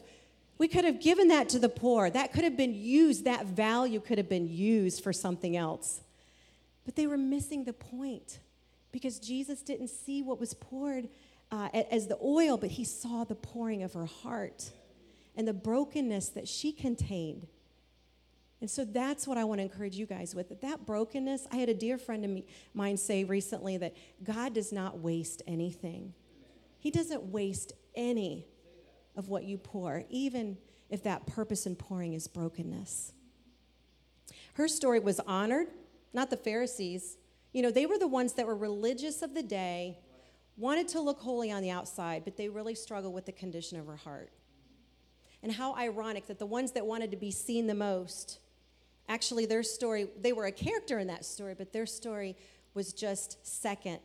We 0.59 0.67
could 0.67 0.85
have 0.85 0.99
given 0.99 1.27
that 1.27 1.49
to 1.49 1.59
the 1.59 1.69
poor. 1.69 2.09
That 2.09 2.33
could 2.33 2.43
have 2.43 2.57
been 2.57 2.73
used, 2.73 3.25
that 3.25 3.45
value 3.45 3.99
could 3.99 4.17
have 4.17 4.27
been 4.27 4.47
used 4.47 5.03
for 5.03 5.13
something 5.13 5.55
else. 5.55 6.01
But 6.83 6.95
they 6.95 7.05
were 7.05 7.17
missing 7.17 7.63
the 7.63 7.73
point 7.73 8.39
because 8.91 9.19
Jesus 9.19 9.61
didn't 9.61 9.89
see 9.89 10.23
what 10.23 10.39
was 10.39 10.55
poured 10.55 11.09
uh, 11.51 11.69
as 11.73 12.07
the 12.07 12.17
oil, 12.21 12.57
but 12.57 12.71
he 12.71 12.83
saw 12.83 13.23
the 13.23 13.35
pouring 13.35 13.83
of 13.83 13.93
her 13.93 14.05
heart 14.05 14.71
and 15.35 15.47
the 15.47 15.53
brokenness 15.53 16.29
that 16.29 16.47
she 16.47 16.71
contained. 16.71 17.47
And 18.59 18.69
so 18.69 18.83
that's 18.83 19.27
what 19.27 19.37
I 19.37 19.43
want 19.43 19.59
to 19.59 19.63
encourage 19.63 19.95
you 19.95 20.07
guys 20.07 20.33
with. 20.33 20.49
That, 20.49 20.61
that 20.61 20.85
brokenness, 20.85 21.47
I 21.51 21.57
had 21.57 21.69
a 21.69 21.73
dear 21.75 21.97
friend 21.97 22.25
of 22.25 22.43
mine 22.73 22.97
say 22.97 23.23
recently 23.23 23.77
that 23.77 23.95
God 24.23 24.53
does 24.53 24.71
not 24.71 24.99
waste 24.99 25.43
anything. 25.45 26.13
He 26.79 26.89
doesn't 26.89 27.23
waste 27.25 27.73
any 27.95 28.47
of 29.15 29.29
what 29.29 29.43
you 29.43 29.57
pour, 29.57 30.05
even 30.09 30.57
if 30.89 31.03
that 31.03 31.27
purpose 31.27 31.65
in 31.65 31.75
pouring 31.75 32.13
is 32.13 32.27
brokenness. 32.27 33.13
Her 34.53 34.67
story 34.67 34.99
was 34.99 35.19
honored, 35.21 35.67
not 36.13 36.29
the 36.29 36.37
Pharisees. 36.37 37.17
You 37.53 37.61
know, 37.61 37.71
they 37.71 37.85
were 37.85 37.99
the 37.99 38.07
ones 38.07 38.33
that 38.33 38.47
were 38.47 38.55
religious 38.55 39.21
of 39.21 39.35
the 39.35 39.43
day, 39.43 39.99
wanted 40.57 40.87
to 40.89 40.99
look 40.99 41.19
holy 41.19 41.51
on 41.51 41.61
the 41.61 41.69
outside, 41.69 42.23
but 42.25 42.35
they 42.35 42.49
really 42.49 42.75
struggled 42.75 43.13
with 43.13 43.25
the 43.25 43.31
condition 43.31 43.79
of 43.79 43.85
her 43.85 43.95
heart. 43.95 44.31
And 45.43 45.51
how 45.51 45.75
ironic 45.75 46.25
that 46.27 46.39
the 46.39 46.47
ones 46.47 46.71
that 46.71 46.85
wanted 46.85 47.11
to 47.11 47.17
be 47.17 47.29
seen 47.29 47.67
the 47.67 47.75
most, 47.75 48.39
actually, 49.07 49.45
their 49.45 49.61
story, 49.61 50.07
they 50.19 50.33
were 50.33 50.47
a 50.47 50.51
character 50.51 50.97
in 50.97 51.07
that 51.07 51.23
story, 51.23 51.53
but 51.55 51.71
their 51.71 51.85
story 51.85 52.35
was 52.73 52.91
just 52.91 53.45
second 53.45 53.99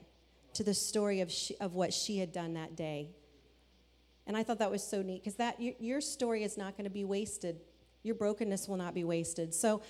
to 0.53 0.63
the 0.63 0.75
story 0.75 1.23
of, 1.23 1.33
she, 1.33 1.57
of 1.57 1.75
what 1.75 1.93
she 1.93 2.19
had 2.19 2.33
done 2.33 2.53
that 2.55 2.77
day. 2.77 3.09
And 4.27 4.37
I 4.37 4.43
thought 4.43 4.59
that 4.59 4.71
was 4.71 4.85
so 4.85 5.01
neat 5.01 5.25
because 5.25 5.37
that 5.37 5.59
your 5.81 6.01
story 6.01 6.45
is 6.45 6.59
not 6.59 6.77
going 6.77 6.85
to 6.85 6.91
be 6.91 7.05
wasted. 7.05 7.61
Your 8.03 8.15
brokenness 8.15 8.69
will 8.69 8.77
not 8.77 8.95
be 8.95 9.05
wasted. 9.05 9.55
So 9.55 9.83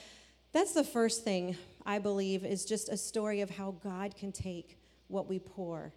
that's 0.53 0.73
the 0.73 0.85
first 0.85 1.25
thing 1.25 1.57
I 1.85 1.99
believe 1.99 2.45
is 2.45 2.65
just 2.65 2.89
a 2.89 2.97
story 2.97 3.41
of 3.41 3.51
how 3.51 3.73
God 3.83 4.15
can 4.15 4.33
take 4.33 4.79
what 5.09 5.29
we 5.29 5.39
pour 5.39 5.93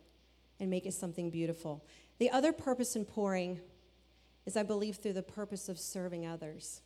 and 0.59 0.69
make 0.69 0.85
it 0.85 0.93
something 0.93 1.29
beautiful. 1.29 1.85
The 2.17 2.29
other 2.31 2.51
purpose 2.51 2.95
in 2.95 3.05
pouring 3.05 3.59
is 4.45 4.55
I 4.55 4.63
believe 4.63 4.97
through 4.97 5.13
the 5.13 5.23
purpose 5.23 5.69
of 5.69 5.79
serving 5.79 6.25
others. 6.25 6.81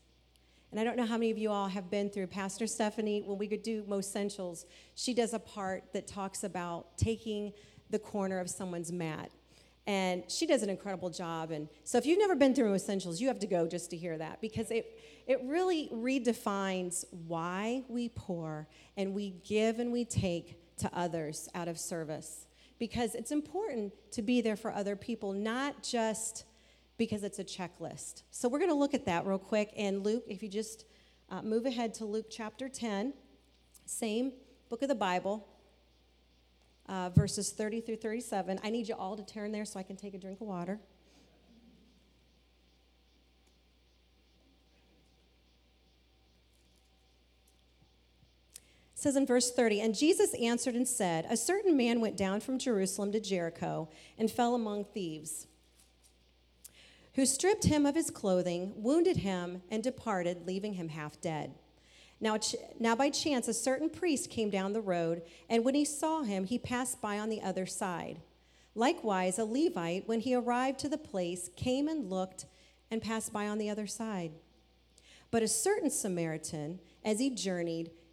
And 0.72 0.80
I 0.80 0.84
don't 0.84 0.98
know 0.98 1.06
how 1.06 1.18
many 1.18 1.32
of 1.32 1.38
you 1.38 1.50
all 1.50 1.68
have 1.68 1.90
been 1.90 2.10
through 2.10 2.28
Pastor 2.28 2.68
Stephanie, 2.68 3.24
when 3.26 3.38
we 3.38 3.48
could 3.48 3.64
do 3.64 3.84
Most 3.88 4.10
Essentials, 4.10 4.66
she 4.96 5.14
does 5.14 5.34
a 5.34 5.40
part 5.40 5.84
that 5.94 6.08
talks 6.08 6.44
about 6.44 6.98
taking 6.98 7.54
the 7.90 7.98
corner 7.98 8.40
of 8.40 8.50
someone's 8.50 8.92
mat. 8.92 9.32
And 9.88 10.24
she 10.30 10.46
does 10.46 10.62
an 10.62 10.70
incredible 10.70 11.10
job. 11.10 11.50
And 11.50 11.68
so 11.84 11.98
if 11.98 12.06
you've 12.06 12.20
never 12.20 12.36
been 12.36 12.54
through 12.54 12.76
Essentials, 12.76 13.20
you 13.20 13.28
have 13.28 13.40
to 13.40 13.48
go 13.48 13.68
just 13.68 13.90
to 13.90 13.98
hear 13.98 14.16
that 14.20 14.40
because 14.42 14.70
it, 14.70 15.00
it 15.26 15.42
really 15.44 15.90
redefines 15.92 17.04
why 17.28 17.84
we 17.88 18.10
pour 18.10 18.68
and 18.96 19.16
we 19.16 19.32
give 19.44 19.80
and 19.80 19.92
we 19.92 20.06
take 20.06 20.78
to 20.78 20.92
others 20.94 21.50
out 21.56 21.68
of 21.68 21.80
service. 21.80 22.46
Because 22.80 23.14
it's 23.14 23.32
important 23.32 23.94
to 24.12 24.22
be 24.22 24.42
there 24.42 24.56
for 24.56 24.74
other 24.74 24.96
people, 24.96 25.34
not 25.34 25.84
just 25.84 26.46
because 26.98 27.24
it's 27.24 27.40
a 27.40 27.44
checklist. 27.44 28.24
So 28.32 28.50
we're 28.50 28.60
going 28.60 28.72
to 28.72 28.76
look 28.76 28.94
at 28.94 29.06
that 29.06 29.26
real 29.26 29.38
quick. 29.38 29.72
And 29.78 30.04
Luke, 30.04 30.24
if 30.28 30.42
you 30.42 30.50
just 30.50 30.86
uh, 31.30 31.42
move 31.42 31.66
ahead 31.66 31.94
to 31.96 32.06
Luke 32.06 32.28
chapter 32.30 32.68
10, 32.70 33.14
same 33.86 34.34
book 34.70 34.82
of 34.82 34.88
the 34.90 34.96
Bible, 34.96 35.48
uh, 36.88 37.10
verses 37.10 37.52
30 37.52 37.82
through 37.82 37.98
37. 37.98 38.60
I 38.64 38.70
need 38.70 38.88
you 38.88 38.96
all 38.96 39.16
to 39.16 39.26
turn 39.26 39.52
there 39.52 39.66
so 39.66 39.80
I 39.80 39.84
can 39.84 39.96
take 39.96 40.14
a 40.14 40.18
drink 40.18 40.42
of 40.42 40.48
water. 40.48 40.80
It 49.00 49.04
says 49.04 49.16
in 49.16 49.26
verse 49.26 49.50
30, 49.50 49.80
and 49.80 49.96
Jesus 49.96 50.34
answered 50.34 50.76
and 50.76 50.86
said, 50.86 51.26
A 51.30 51.38
certain 51.38 51.78
man 51.78 52.02
went 52.02 52.18
down 52.18 52.42
from 52.42 52.60
Jerusalem 52.60 53.14
to 53.14 53.22
Jericho 53.22 53.88
and 54.18 54.30
fell 54.30 54.56
among 54.56 54.84
thieves 54.84 55.48
who 57.14 57.26
stripped 57.26 57.64
him 57.64 57.86
of 57.86 57.96
his 57.96 58.12
clothing, 58.12 58.74
wounded 58.76 59.16
him, 59.16 59.62
and 59.72 59.82
departed, 59.82 60.46
leaving 60.46 60.74
him 60.74 60.90
half 60.90 61.22
dead. 61.22 61.54
Now, 62.20 62.40
now, 62.78 62.94
by 62.94 63.10
chance, 63.10 63.48
a 63.48 63.54
certain 63.54 63.90
priest 63.90 64.30
came 64.30 64.50
down 64.50 64.74
the 64.74 64.82
road, 64.82 65.22
and 65.50 65.64
when 65.64 65.76
he 65.76 65.86
saw 65.86 66.24
him, 66.24 66.44
he 66.44 66.60
passed 66.60 67.00
by 67.02 67.20
on 67.20 67.30
the 67.30 67.42
other 67.42 67.66
side. 67.66 68.20
Likewise, 68.76 69.40
a 69.40 69.46
Levite, 69.46 70.10
when 70.10 70.20
he 70.20 70.36
arrived 70.36 70.78
to 70.80 70.90
the 70.90 70.98
place, 70.98 71.50
came 71.56 71.88
and 71.88 72.10
looked 72.10 72.48
and 72.92 73.02
passed 73.02 73.32
by 73.32 73.48
on 73.48 73.60
the 73.60 73.70
other 73.70 73.88
side. 73.88 74.34
But 75.32 75.42
a 75.42 75.48
certain 75.48 75.90
Samaritan, 75.90 76.80
as 77.06 77.20
he 77.20 77.30
journeyed, 77.30 77.92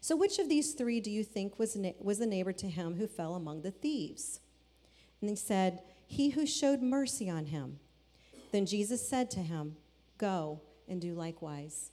So, 0.00 0.16
which 0.16 0.38
of 0.38 0.48
these 0.48 0.72
three 0.74 1.00
do 1.00 1.10
you 1.10 1.24
think 1.24 1.58
was, 1.58 1.76
was 1.98 2.18
the 2.18 2.26
neighbor 2.26 2.52
to 2.52 2.68
him 2.68 2.96
who 2.96 3.06
fell 3.06 3.34
among 3.34 3.62
the 3.62 3.70
thieves? 3.70 4.40
And 5.20 5.30
he 5.30 5.36
said, 5.36 5.82
He 6.06 6.30
who 6.30 6.46
showed 6.46 6.82
mercy 6.82 7.28
on 7.28 7.46
him. 7.46 7.78
Then 8.52 8.66
Jesus 8.66 9.06
said 9.06 9.30
to 9.32 9.40
him, 9.40 9.76
Go 10.18 10.60
and 10.88 11.00
do 11.00 11.14
likewise. 11.14 11.90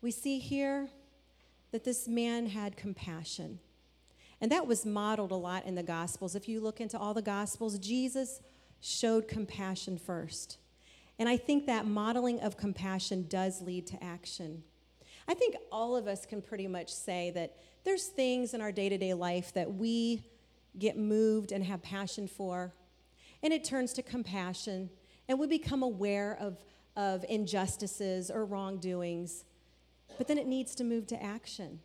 We 0.00 0.10
see 0.10 0.38
here 0.38 0.88
that 1.70 1.84
this 1.84 2.06
man 2.06 2.46
had 2.46 2.76
compassion. 2.76 3.58
And 4.40 4.50
that 4.50 4.66
was 4.66 4.84
modeled 4.84 5.30
a 5.30 5.36
lot 5.36 5.64
in 5.66 5.74
the 5.74 5.82
Gospels. 5.82 6.34
If 6.34 6.48
you 6.48 6.60
look 6.60 6.80
into 6.80 6.98
all 6.98 7.14
the 7.14 7.22
Gospels, 7.22 7.78
Jesus 7.78 8.40
showed 8.80 9.28
compassion 9.28 9.96
first. 9.96 10.58
And 11.18 11.28
I 11.28 11.36
think 11.36 11.66
that 11.66 11.86
modeling 11.86 12.40
of 12.40 12.56
compassion 12.56 13.26
does 13.28 13.62
lead 13.62 13.86
to 13.88 14.02
action. 14.02 14.64
I 15.28 15.34
think 15.34 15.56
all 15.70 15.96
of 15.96 16.06
us 16.06 16.26
can 16.26 16.42
pretty 16.42 16.66
much 16.66 16.92
say 16.92 17.30
that 17.30 17.56
there's 17.84 18.06
things 18.06 18.54
in 18.54 18.60
our 18.60 18.72
day 18.72 18.88
to 18.88 18.98
day 18.98 19.14
life 19.14 19.52
that 19.54 19.74
we 19.74 20.22
get 20.78 20.96
moved 20.96 21.52
and 21.52 21.64
have 21.64 21.82
passion 21.82 22.26
for, 22.26 22.72
and 23.42 23.52
it 23.52 23.64
turns 23.64 23.92
to 23.94 24.02
compassion, 24.02 24.90
and 25.28 25.38
we 25.38 25.46
become 25.46 25.82
aware 25.82 26.36
of, 26.40 26.56
of 26.96 27.24
injustices 27.28 28.30
or 28.30 28.44
wrongdoings, 28.44 29.44
but 30.18 30.28
then 30.28 30.38
it 30.38 30.46
needs 30.46 30.74
to 30.76 30.84
move 30.84 31.06
to 31.08 31.22
action. 31.22 31.80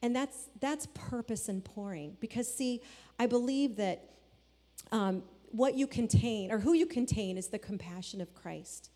And 0.00 0.14
that's, 0.14 0.48
that's 0.60 0.86
purpose 0.94 1.48
and 1.48 1.64
pouring. 1.64 2.16
Because, 2.20 2.52
see, 2.52 2.80
I 3.18 3.26
believe 3.26 3.76
that 3.76 4.10
um, 4.92 5.22
what 5.50 5.74
you 5.74 5.86
contain, 5.86 6.52
or 6.52 6.58
who 6.58 6.72
you 6.72 6.86
contain, 6.86 7.36
is 7.36 7.48
the 7.48 7.58
compassion 7.58 8.20
of 8.20 8.32
Christ. 8.32 8.90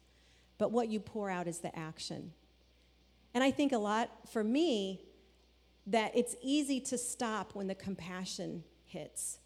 But 0.58 0.70
what 0.70 0.88
you 0.88 1.00
pour 1.00 1.28
out 1.28 1.49
is 1.49 1.58
the 1.58 1.76
action. 1.76 2.32
And 3.34 3.42
I 3.42 3.50
think 3.50 3.72
a 3.72 3.78
lot, 3.78 4.10
for 4.30 4.44
me, 4.44 5.00
that 5.86 6.12
it's 6.14 6.36
easy 6.42 6.80
to 6.80 6.98
stop 6.98 7.54
when 7.54 7.66
the 7.66 7.74
compassion 7.74 8.62
hits. 8.84 9.38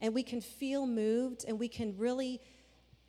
And 0.00 0.14
we 0.14 0.22
can 0.22 0.40
feel 0.40 0.86
moved 0.86 1.44
and 1.46 1.58
we 1.58 1.68
can 1.68 1.96
really 1.96 2.40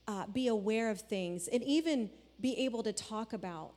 uh, 0.08 0.28
be 0.28 0.48
aware 0.48 0.90
of 0.90 1.02
things 1.02 1.48
and 1.48 1.64
even 1.64 2.10
be 2.40 2.58
able 2.60 2.84
to 2.84 2.94
talk 2.94 3.34
about 3.34 3.74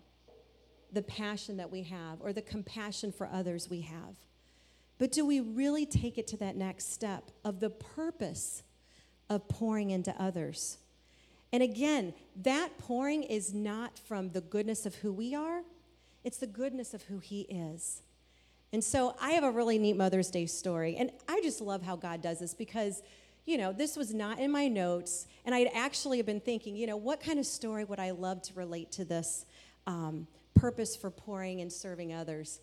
the 0.92 1.02
passion 1.02 1.56
that 1.58 1.70
we 1.70 1.82
have 1.82 2.20
or 2.20 2.32
the 2.32 2.42
compassion 2.42 3.12
for 3.12 3.28
others 3.32 3.68
we 3.70 3.82
have. 3.82 4.14
But 4.98 5.12
do 5.12 5.24
we 5.24 5.40
really 5.40 5.86
take 5.86 6.18
it 6.18 6.26
to 6.28 6.36
that 6.38 6.56
next 6.56 6.92
step 6.92 7.30
of 7.44 7.60
the 7.60 7.70
purpose 7.70 8.62
of 9.30 9.48
pouring 9.48 9.90
into 9.90 10.14
others? 10.20 10.78
And 11.52 11.62
again, 11.62 12.14
that 12.36 12.76
pouring 12.78 13.22
is 13.22 13.54
not 13.54 13.98
from 13.98 14.30
the 14.30 14.40
goodness 14.40 14.86
of 14.86 14.96
who 14.96 15.12
we 15.12 15.34
are, 15.34 15.62
it's 16.28 16.36
the 16.36 16.46
goodness 16.46 16.92
of 16.92 17.02
who 17.04 17.20
He 17.20 17.40
is. 17.48 18.02
And 18.70 18.84
so 18.84 19.16
I 19.18 19.30
have 19.30 19.44
a 19.44 19.50
really 19.50 19.78
neat 19.78 19.96
Mother's 19.96 20.30
Day 20.30 20.44
story. 20.44 20.94
And 20.98 21.10
I 21.26 21.40
just 21.40 21.62
love 21.62 21.80
how 21.80 21.96
God 21.96 22.20
does 22.20 22.40
this 22.40 22.52
because, 22.52 23.02
you 23.46 23.56
know, 23.56 23.72
this 23.72 23.96
was 23.96 24.12
not 24.12 24.38
in 24.38 24.50
my 24.50 24.68
notes. 24.68 25.26
And 25.46 25.54
I'd 25.54 25.70
actually 25.72 26.18
have 26.18 26.26
been 26.26 26.42
thinking, 26.42 26.76
you 26.76 26.86
know, 26.86 26.98
what 26.98 27.22
kind 27.22 27.38
of 27.38 27.46
story 27.46 27.84
would 27.84 27.98
I 27.98 28.10
love 28.10 28.42
to 28.42 28.52
relate 28.52 28.92
to 28.92 29.06
this 29.06 29.46
um, 29.86 30.26
purpose 30.52 30.94
for 30.94 31.10
pouring 31.10 31.62
and 31.62 31.72
serving 31.72 32.12
others? 32.12 32.60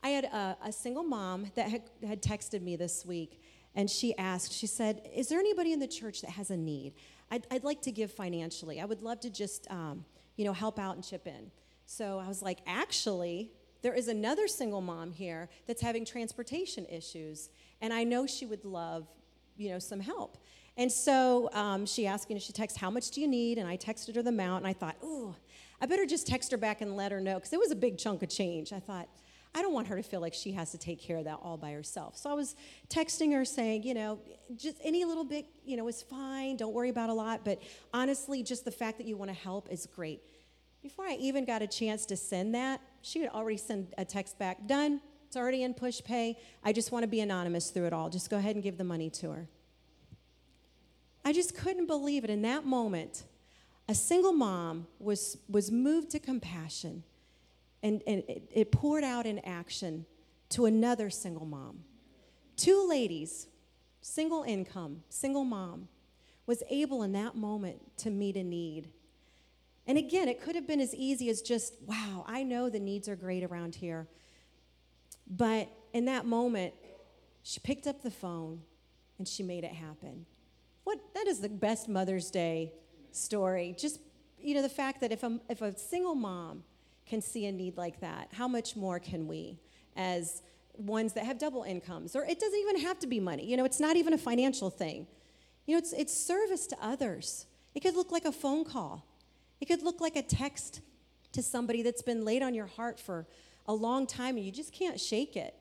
I 0.00 0.10
had 0.10 0.26
a, 0.26 0.56
a 0.66 0.70
single 0.70 1.02
mom 1.02 1.50
that 1.56 1.68
had, 1.68 1.82
had 2.06 2.22
texted 2.22 2.62
me 2.62 2.76
this 2.76 3.04
week. 3.04 3.42
And 3.74 3.90
she 3.90 4.16
asked, 4.16 4.52
she 4.52 4.68
said, 4.68 5.02
Is 5.12 5.28
there 5.28 5.40
anybody 5.40 5.72
in 5.72 5.80
the 5.80 5.88
church 5.88 6.20
that 6.20 6.30
has 6.30 6.52
a 6.52 6.56
need? 6.56 6.92
I'd, 7.32 7.48
I'd 7.50 7.64
like 7.64 7.82
to 7.82 7.90
give 7.90 8.12
financially. 8.12 8.80
I 8.80 8.84
would 8.84 9.02
love 9.02 9.18
to 9.20 9.30
just, 9.30 9.68
um, 9.72 10.04
you 10.36 10.44
know, 10.44 10.52
help 10.52 10.78
out 10.78 10.94
and 10.94 11.04
chip 11.04 11.26
in. 11.26 11.50
So 11.90 12.18
I 12.22 12.28
was 12.28 12.42
like, 12.42 12.58
actually, 12.66 13.50
there 13.80 13.94
is 13.94 14.08
another 14.08 14.46
single 14.46 14.82
mom 14.82 15.10
here 15.10 15.48
that's 15.66 15.80
having 15.80 16.04
transportation 16.04 16.84
issues, 16.84 17.48
and 17.80 17.94
I 17.94 18.04
know 18.04 18.26
she 18.26 18.44
would 18.44 18.66
love, 18.66 19.06
you 19.56 19.70
know, 19.70 19.78
some 19.78 19.98
help. 19.98 20.36
And 20.76 20.92
so 20.92 21.48
um, 21.54 21.86
she 21.86 22.06
asked, 22.06 22.28
know, 22.28 22.40
she 22.40 22.52
texted, 22.52 22.76
how 22.76 22.90
much 22.90 23.10
do 23.10 23.22
you 23.22 23.26
need? 23.26 23.56
And 23.56 23.66
I 23.66 23.78
texted 23.78 24.16
her 24.16 24.22
the 24.22 24.28
amount, 24.28 24.64
and 24.64 24.66
I 24.66 24.74
thought, 24.74 24.96
ooh, 25.02 25.34
I 25.80 25.86
better 25.86 26.04
just 26.04 26.26
text 26.26 26.50
her 26.50 26.58
back 26.58 26.82
and 26.82 26.94
let 26.94 27.10
her 27.10 27.22
know, 27.22 27.36
because 27.36 27.54
it 27.54 27.58
was 27.58 27.70
a 27.70 27.76
big 27.76 27.96
chunk 27.96 28.22
of 28.22 28.28
change. 28.28 28.74
I 28.74 28.80
thought, 28.80 29.08
I 29.54 29.62
don't 29.62 29.72
want 29.72 29.86
her 29.86 29.96
to 29.96 30.02
feel 30.02 30.20
like 30.20 30.34
she 30.34 30.52
has 30.52 30.70
to 30.72 30.78
take 30.78 31.00
care 31.00 31.16
of 31.16 31.24
that 31.24 31.38
all 31.40 31.56
by 31.56 31.72
herself. 31.72 32.18
So 32.18 32.28
I 32.28 32.34
was 32.34 32.54
texting 32.90 33.32
her 33.32 33.46
saying, 33.46 33.84
you 33.84 33.94
know, 33.94 34.18
just 34.56 34.76
any 34.84 35.06
little 35.06 35.24
bit, 35.24 35.46
you 35.64 35.78
know, 35.78 35.88
is 35.88 36.02
fine. 36.02 36.58
Don't 36.58 36.74
worry 36.74 36.90
about 36.90 37.08
a 37.08 37.14
lot. 37.14 37.46
But 37.46 37.62
honestly, 37.94 38.42
just 38.42 38.66
the 38.66 38.70
fact 38.70 38.98
that 38.98 39.06
you 39.06 39.16
want 39.16 39.30
to 39.30 39.36
help 39.36 39.72
is 39.72 39.86
great. 39.86 40.20
Before 40.88 41.04
I 41.04 41.18
even 41.20 41.44
got 41.44 41.60
a 41.60 41.66
chance 41.66 42.06
to 42.06 42.16
send 42.16 42.54
that, 42.54 42.80
she 43.02 43.20
had 43.20 43.28
already 43.28 43.58
sent 43.58 43.92
a 43.98 44.06
text 44.06 44.38
back, 44.38 44.66
done. 44.66 45.02
It's 45.26 45.36
already 45.36 45.62
in 45.62 45.74
Pushpay. 45.74 46.36
I 46.64 46.72
just 46.72 46.92
want 46.92 47.02
to 47.02 47.06
be 47.06 47.20
anonymous 47.20 47.68
through 47.68 47.84
it 47.88 47.92
all. 47.92 48.08
Just 48.08 48.30
go 48.30 48.38
ahead 48.38 48.56
and 48.56 48.62
give 48.62 48.78
the 48.78 48.84
money 48.84 49.10
to 49.10 49.30
her. 49.32 49.48
I 51.26 51.34
just 51.34 51.54
couldn't 51.54 51.88
believe 51.88 52.24
it. 52.24 52.30
In 52.30 52.40
that 52.40 52.64
moment, 52.64 53.24
a 53.86 53.94
single 53.94 54.32
mom 54.32 54.86
was, 54.98 55.36
was 55.46 55.70
moved 55.70 56.08
to 56.12 56.18
compassion 56.18 57.02
and, 57.82 58.02
and 58.06 58.22
it, 58.26 58.50
it 58.50 58.72
poured 58.72 59.04
out 59.04 59.26
in 59.26 59.40
action 59.40 60.06
to 60.48 60.64
another 60.64 61.10
single 61.10 61.44
mom. 61.44 61.80
Two 62.56 62.88
ladies, 62.88 63.46
single 64.00 64.42
income, 64.42 65.02
single 65.10 65.44
mom, 65.44 65.88
was 66.46 66.62
able 66.70 67.02
in 67.02 67.12
that 67.12 67.36
moment 67.36 67.78
to 67.98 68.08
meet 68.08 68.38
a 68.38 68.42
need. 68.42 68.88
And 69.88 69.98
again, 69.98 70.28
it 70.28 70.40
could 70.40 70.54
have 70.54 70.66
been 70.66 70.80
as 70.80 70.94
easy 70.94 71.30
as 71.30 71.42
just, 71.42 71.74
wow, 71.86 72.24
I 72.28 72.44
know 72.44 72.68
the 72.68 72.78
needs 72.78 73.08
are 73.08 73.16
great 73.16 73.42
around 73.42 73.74
here. 73.74 74.06
But 75.26 75.68
in 75.92 76.04
that 76.04 76.26
moment, 76.26 76.74
she 77.42 77.58
picked 77.58 77.86
up 77.86 78.02
the 78.02 78.10
phone 78.10 78.60
and 79.18 79.26
she 79.26 79.42
made 79.42 79.64
it 79.64 79.72
happen. 79.72 80.26
What 80.84 80.98
that 81.14 81.26
is 81.26 81.40
the 81.40 81.48
best 81.48 81.88
Mother's 81.88 82.30
Day 82.30 82.72
story. 83.12 83.74
Just 83.78 84.00
you 84.40 84.54
know, 84.54 84.62
the 84.62 84.68
fact 84.68 85.00
that 85.00 85.12
if 85.12 85.22
a, 85.22 85.40
if 85.48 85.62
a 85.62 85.76
single 85.76 86.14
mom 86.14 86.62
can 87.06 87.20
see 87.20 87.46
a 87.46 87.52
need 87.52 87.76
like 87.76 88.00
that, 88.00 88.28
how 88.32 88.46
much 88.46 88.76
more 88.76 88.98
can 88.98 89.26
we 89.26 89.58
as 89.96 90.42
ones 90.76 91.12
that 91.14 91.24
have 91.24 91.38
double 91.38 91.64
incomes? 91.64 92.14
Or 92.14 92.24
it 92.24 92.38
doesn't 92.38 92.58
even 92.58 92.80
have 92.80 92.98
to 93.00 93.06
be 93.06 93.20
money. 93.20 93.44
You 93.44 93.56
know, 93.56 93.64
it's 93.64 93.80
not 93.80 93.96
even 93.96 94.12
a 94.12 94.18
financial 94.18 94.70
thing. 94.70 95.06
You 95.66 95.74
know, 95.74 95.78
it's, 95.78 95.92
it's 95.92 96.14
service 96.14 96.66
to 96.68 96.76
others. 96.80 97.46
It 97.74 97.80
could 97.80 97.94
look 97.94 98.12
like 98.12 98.24
a 98.24 98.32
phone 98.32 98.64
call, 98.64 99.04
it 99.60 99.66
could 99.66 99.82
look 99.82 100.00
like 100.00 100.16
a 100.16 100.22
text 100.22 100.80
to 101.32 101.42
somebody 101.42 101.82
that's 101.82 102.02
been 102.02 102.24
laid 102.24 102.42
on 102.42 102.54
your 102.54 102.66
heart 102.66 102.98
for 102.98 103.26
a 103.66 103.74
long 103.74 104.06
time 104.06 104.36
and 104.36 104.46
you 104.46 104.52
just 104.52 104.72
can't 104.72 104.98
shake 104.98 105.36
it. 105.36 105.54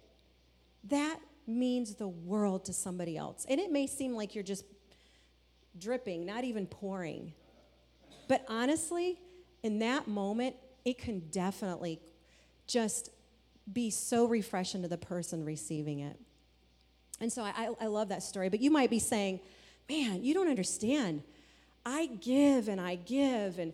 That 0.85 1.19
means 1.45 1.95
the 1.95 2.07
world 2.07 2.65
to 2.65 2.73
somebody 2.73 3.17
else. 3.17 3.45
And 3.49 3.59
it 3.59 3.71
may 3.71 3.87
seem 3.87 4.13
like 4.13 4.35
you're 4.35 4.43
just 4.43 4.65
dripping, 5.77 6.25
not 6.25 6.43
even 6.43 6.65
pouring. 6.67 7.33
But 8.27 8.45
honestly, 8.47 9.19
in 9.63 9.79
that 9.79 10.07
moment, 10.07 10.55
it 10.85 10.97
can 10.97 11.19
definitely 11.31 11.99
just 12.67 13.11
be 13.71 13.89
so 13.89 14.25
refreshing 14.25 14.81
to 14.81 14.87
the 14.87 14.97
person 14.97 15.43
receiving 15.43 15.99
it. 15.99 16.17
And 17.19 17.31
so 17.31 17.43
I, 17.43 17.69
I 17.81 17.87
love 17.87 18.09
that 18.09 18.23
story. 18.23 18.49
But 18.49 18.59
you 18.59 18.71
might 18.71 18.89
be 18.89 18.99
saying, 18.99 19.39
man, 19.89 20.23
you 20.23 20.33
don't 20.33 20.47
understand. 20.47 21.23
I 21.87 22.07
give 22.19 22.67
and 22.67 22.81
I 22.81 22.95
give 22.95 23.59
and 23.59 23.71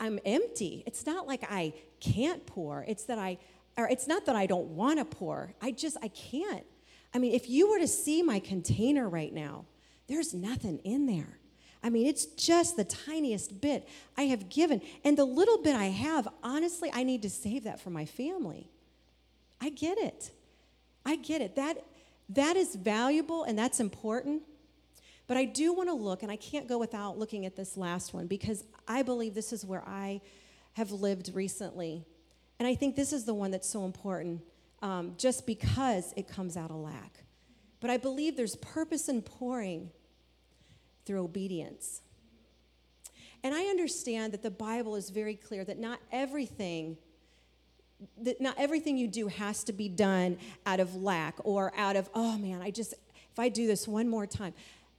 I'm 0.00 0.18
empty. 0.24 0.82
It's 0.86 1.04
not 1.04 1.26
like 1.26 1.44
I 1.50 1.74
can't 2.00 2.46
pour. 2.46 2.82
It's 2.88 3.04
that 3.04 3.18
I, 3.18 3.36
or 3.76 3.88
it's 3.88 4.08
not 4.08 4.24
that 4.24 4.34
I 4.34 4.46
don't 4.46 4.68
want 4.68 4.98
to 4.98 5.04
pour. 5.04 5.52
I 5.60 5.70
just, 5.72 5.98
I 6.02 6.08
can't. 6.08 6.64
I 7.12 7.18
mean, 7.18 7.34
if 7.34 7.50
you 7.50 7.70
were 7.70 7.78
to 7.78 7.86
see 7.86 8.22
my 8.22 8.38
container 8.38 9.06
right 9.06 9.32
now, 9.34 9.66
there's 10.08 10.32
nothing 10.32 10.78
in 10.78 11.04
there. 11.04 11.38
I 11.82 11.90
mean, 11.90 12.06
it's 12.06 12.24
just 12.24 12.76
the 12.76 12.84
tiniest 12.84 13.60
bit 13.60 13.86
I 14.16 14.22
have 14.22 14.48
given. 14.48 14.80
And 15.04 15.18
the 15.18 15.26
little 15.26 15.58
bit 15.58 15.76
I 15.76 15.86
have, 15.86 16.28
honestly, 16.42 16.90
I 16.94 17.02
need 17.02 17.20
to 17.22 17.30
save 17.30 17.64
that 17.64 17.80
for 17.80 17.90
my 17.90 18.06
family. 18.06 18.70
I 19.60 19.68
get 19.68 19.98
it. 19.98 20.30
I 21.04 21.16
get 21.16 21.42
it. 21.42 21.56
That, 21.56 21.84
that 22.30 22.56
is 22.56 22.76
valuable 22.76 23.44
and 23.44 23.58
that's 23.58 23.78
important. 23.78 24.42
But 25.32 25.38
I 25.38 25.46
do 25.46 25.72
want 25.72 25.88
to 25.88 25.94
look, 25.94 26.22
and 26.22 26.30
I 26.30 26.36
can't 26.36 26.68
go 26.68 26.76
without 26.76 27.16
looking 27.16 27.46
at 27.46 27.56
this 27.56 27.78
last 27.78 28.12
one 28.12 28.26
because 28.26 28.64
I 28.86 29.00
believe 29.00 29.32
this 29.32 29.50
is 29.50 29.64
where 29.64 29.82
I 29.88 30.20
have 30.74 30.92
lived 30.92 31.30
recently. 31.32 32.04
And 32.58 32.68
I 32.68 32.74
think 32.74 32.96
this 32.96 33.14
is 33.14 33.24
the 33.24 33.32
one 33.32 33.50
that's 33.50 33.66
so 33.66 33.86
important 33.86 34.42
um, 34.82 35.14
just 35.16 35.46
because 35.46 36.12
it 36.18 36.28
comes 36.28 36.58
out 36.58 36.70
of 36.70 36.76
lack. 36.76 37.24
But 37.80 37.88
I 37.88 37.96
believe 37.96 38.36
there's 38.36 38.56
purpose 38.56 39.08
in 39.08 39.22
pouring 39.22 39.88
through 41.06 41.24
obedience. 41.24 42.02
And 43.42 43.54
I 43.54 43.62
understand 43.68 44.34
that 44.34 44.42
the 44.42 44.50
Bible 44.50 44.96
is 44.96 45.08
very 45.08 45.34
clear 45.34 45.64
that 45.64 45.78
not 45.78 45.98
everything 46.12 46.98
that 48.20 48.38
not 48.38 48.56
everything 48.58 48.98
you 48.98 49.08
do 49.08 49.28
has 49.28 49.64
to 49.64 49.72
be 49.72 49.88
done 49.88 50.36
out 50.66 50.78
of 50.80 50.94
lack 50.94 51.36
or 51.42 51.72
out 51.74 51.96
of 51.96 52.10
oh 52.14 52.36
man, 52.36 52.60
I 52.60 52.70
just 52.70 52.92
if 53.32 53.38
I 53.38 53.48
do 53.48 53.66
this 53.66 53.88
one 53.88 54.10
more 54.10 54.26
time. 54.26 54.52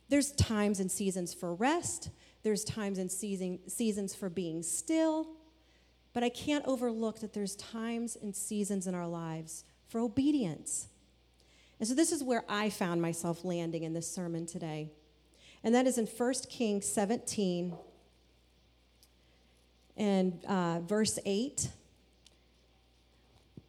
There's 0.09 0.31
times 0.33 0.79
and 0.79 0.91
seasons 0.91 1.33
for 1.33 1.53
rest. 1.53 2.09
There's 2.43 2.63
times 2.63 2.97
and 2.97 3.11
season, 3.11 3.59
seasons 3.67 4.13
for 4.13 4.29
being 4.29 4.63
still. 4.63 5.27
But 6.13 6.23
I 6.23 6.29
can't 6.29 6.65
overlook 6.67 7.19
that 7.21 7.33
there's 7.33 7.55
times 7.55 8.15
and 8.21 8.35
seasons 8.35 8.85
in 8.85 8.93
our 8.93 9.07
lives 9.07 9.63
for 9.87 9.99
obedience. 9.99 10.87
And 11.79 11.87
so 11.87 11.95
this 11.95 12.11
is 12.11 12.23
where 12.23 12.43
I 12.47 12.69
found 12.69 13.01
myself 13.01 13.43
landing 13.43 13.83
in 13.83 13.93
this 13.93 14.09
sermon 14.09 14.45
today 14.45 14.91
and 15.63 15.73
that 15.73 15.87
is 15.87 15.97
in 15.97 16.05
1 16.05 16.33
Kings 16.49 16.85
17 16.85 17.73
and 19.95 20.45
uh, 20.45 20.79
verse 20.81 21.19
8. 21.25 21.69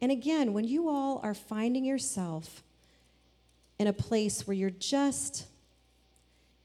And 0.01 0.11
again, 0.11 0.53
when 0.53 0.65
you 0.65 0.89
all 0.89 1.21
are 1.23 1.33
finding 1.33 1.85
yourself 1.85 2.63
in 3.79 3.87
a 3.87 3.93
place 3.93 4.45
where 4.45 4.55
you're 4.55 4.69
just, 4.69 5.45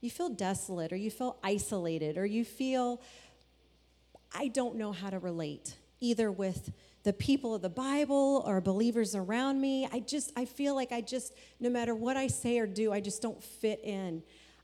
you 0.01 0.11
feel 0.11 0.29
desolate 0.29 0.93
or 0.93 0.97
you 0.97 1.11
feel 1.11 1.37
isolated 1.43 2.17
or 2.17 2.27
you 2.27 2.45
feel, 2.45 3.01
I 4.35 4.49
don't 4.49 4.77
know 4.77 4.93
how 4.93 5.11
to 5.11 5.19
relate, 5.19 5.77
either 6.01 6.31
with 6.31 6.73
the 7.03 7.13
people 7.13 7.55
of 7.55 7.63
the 7.63 7.69
Bible 7.71 8.43
or 8.47 8.61
believers 8.61 9.15
around 9.15 9.61
me. 9.61 9.89
I 9.91 10.01
just, 10.01 10.33
I 10.37 10.45
feel 10.45 10.75
like 10.75 10.93
I 10.93 11.01
just, 11.01 11.35
no 11.59 11.71
matter 11.71 11.95
what 11.95 12.17
I 12.17 12.27
say 12.27 12.59
or 12.59 12.67
do, 12.67 12.93
I 12.93 13.01
just 13.01 13.23
don't 13.23 13.43
fit 13.43 13.81
in. 13.83 14.23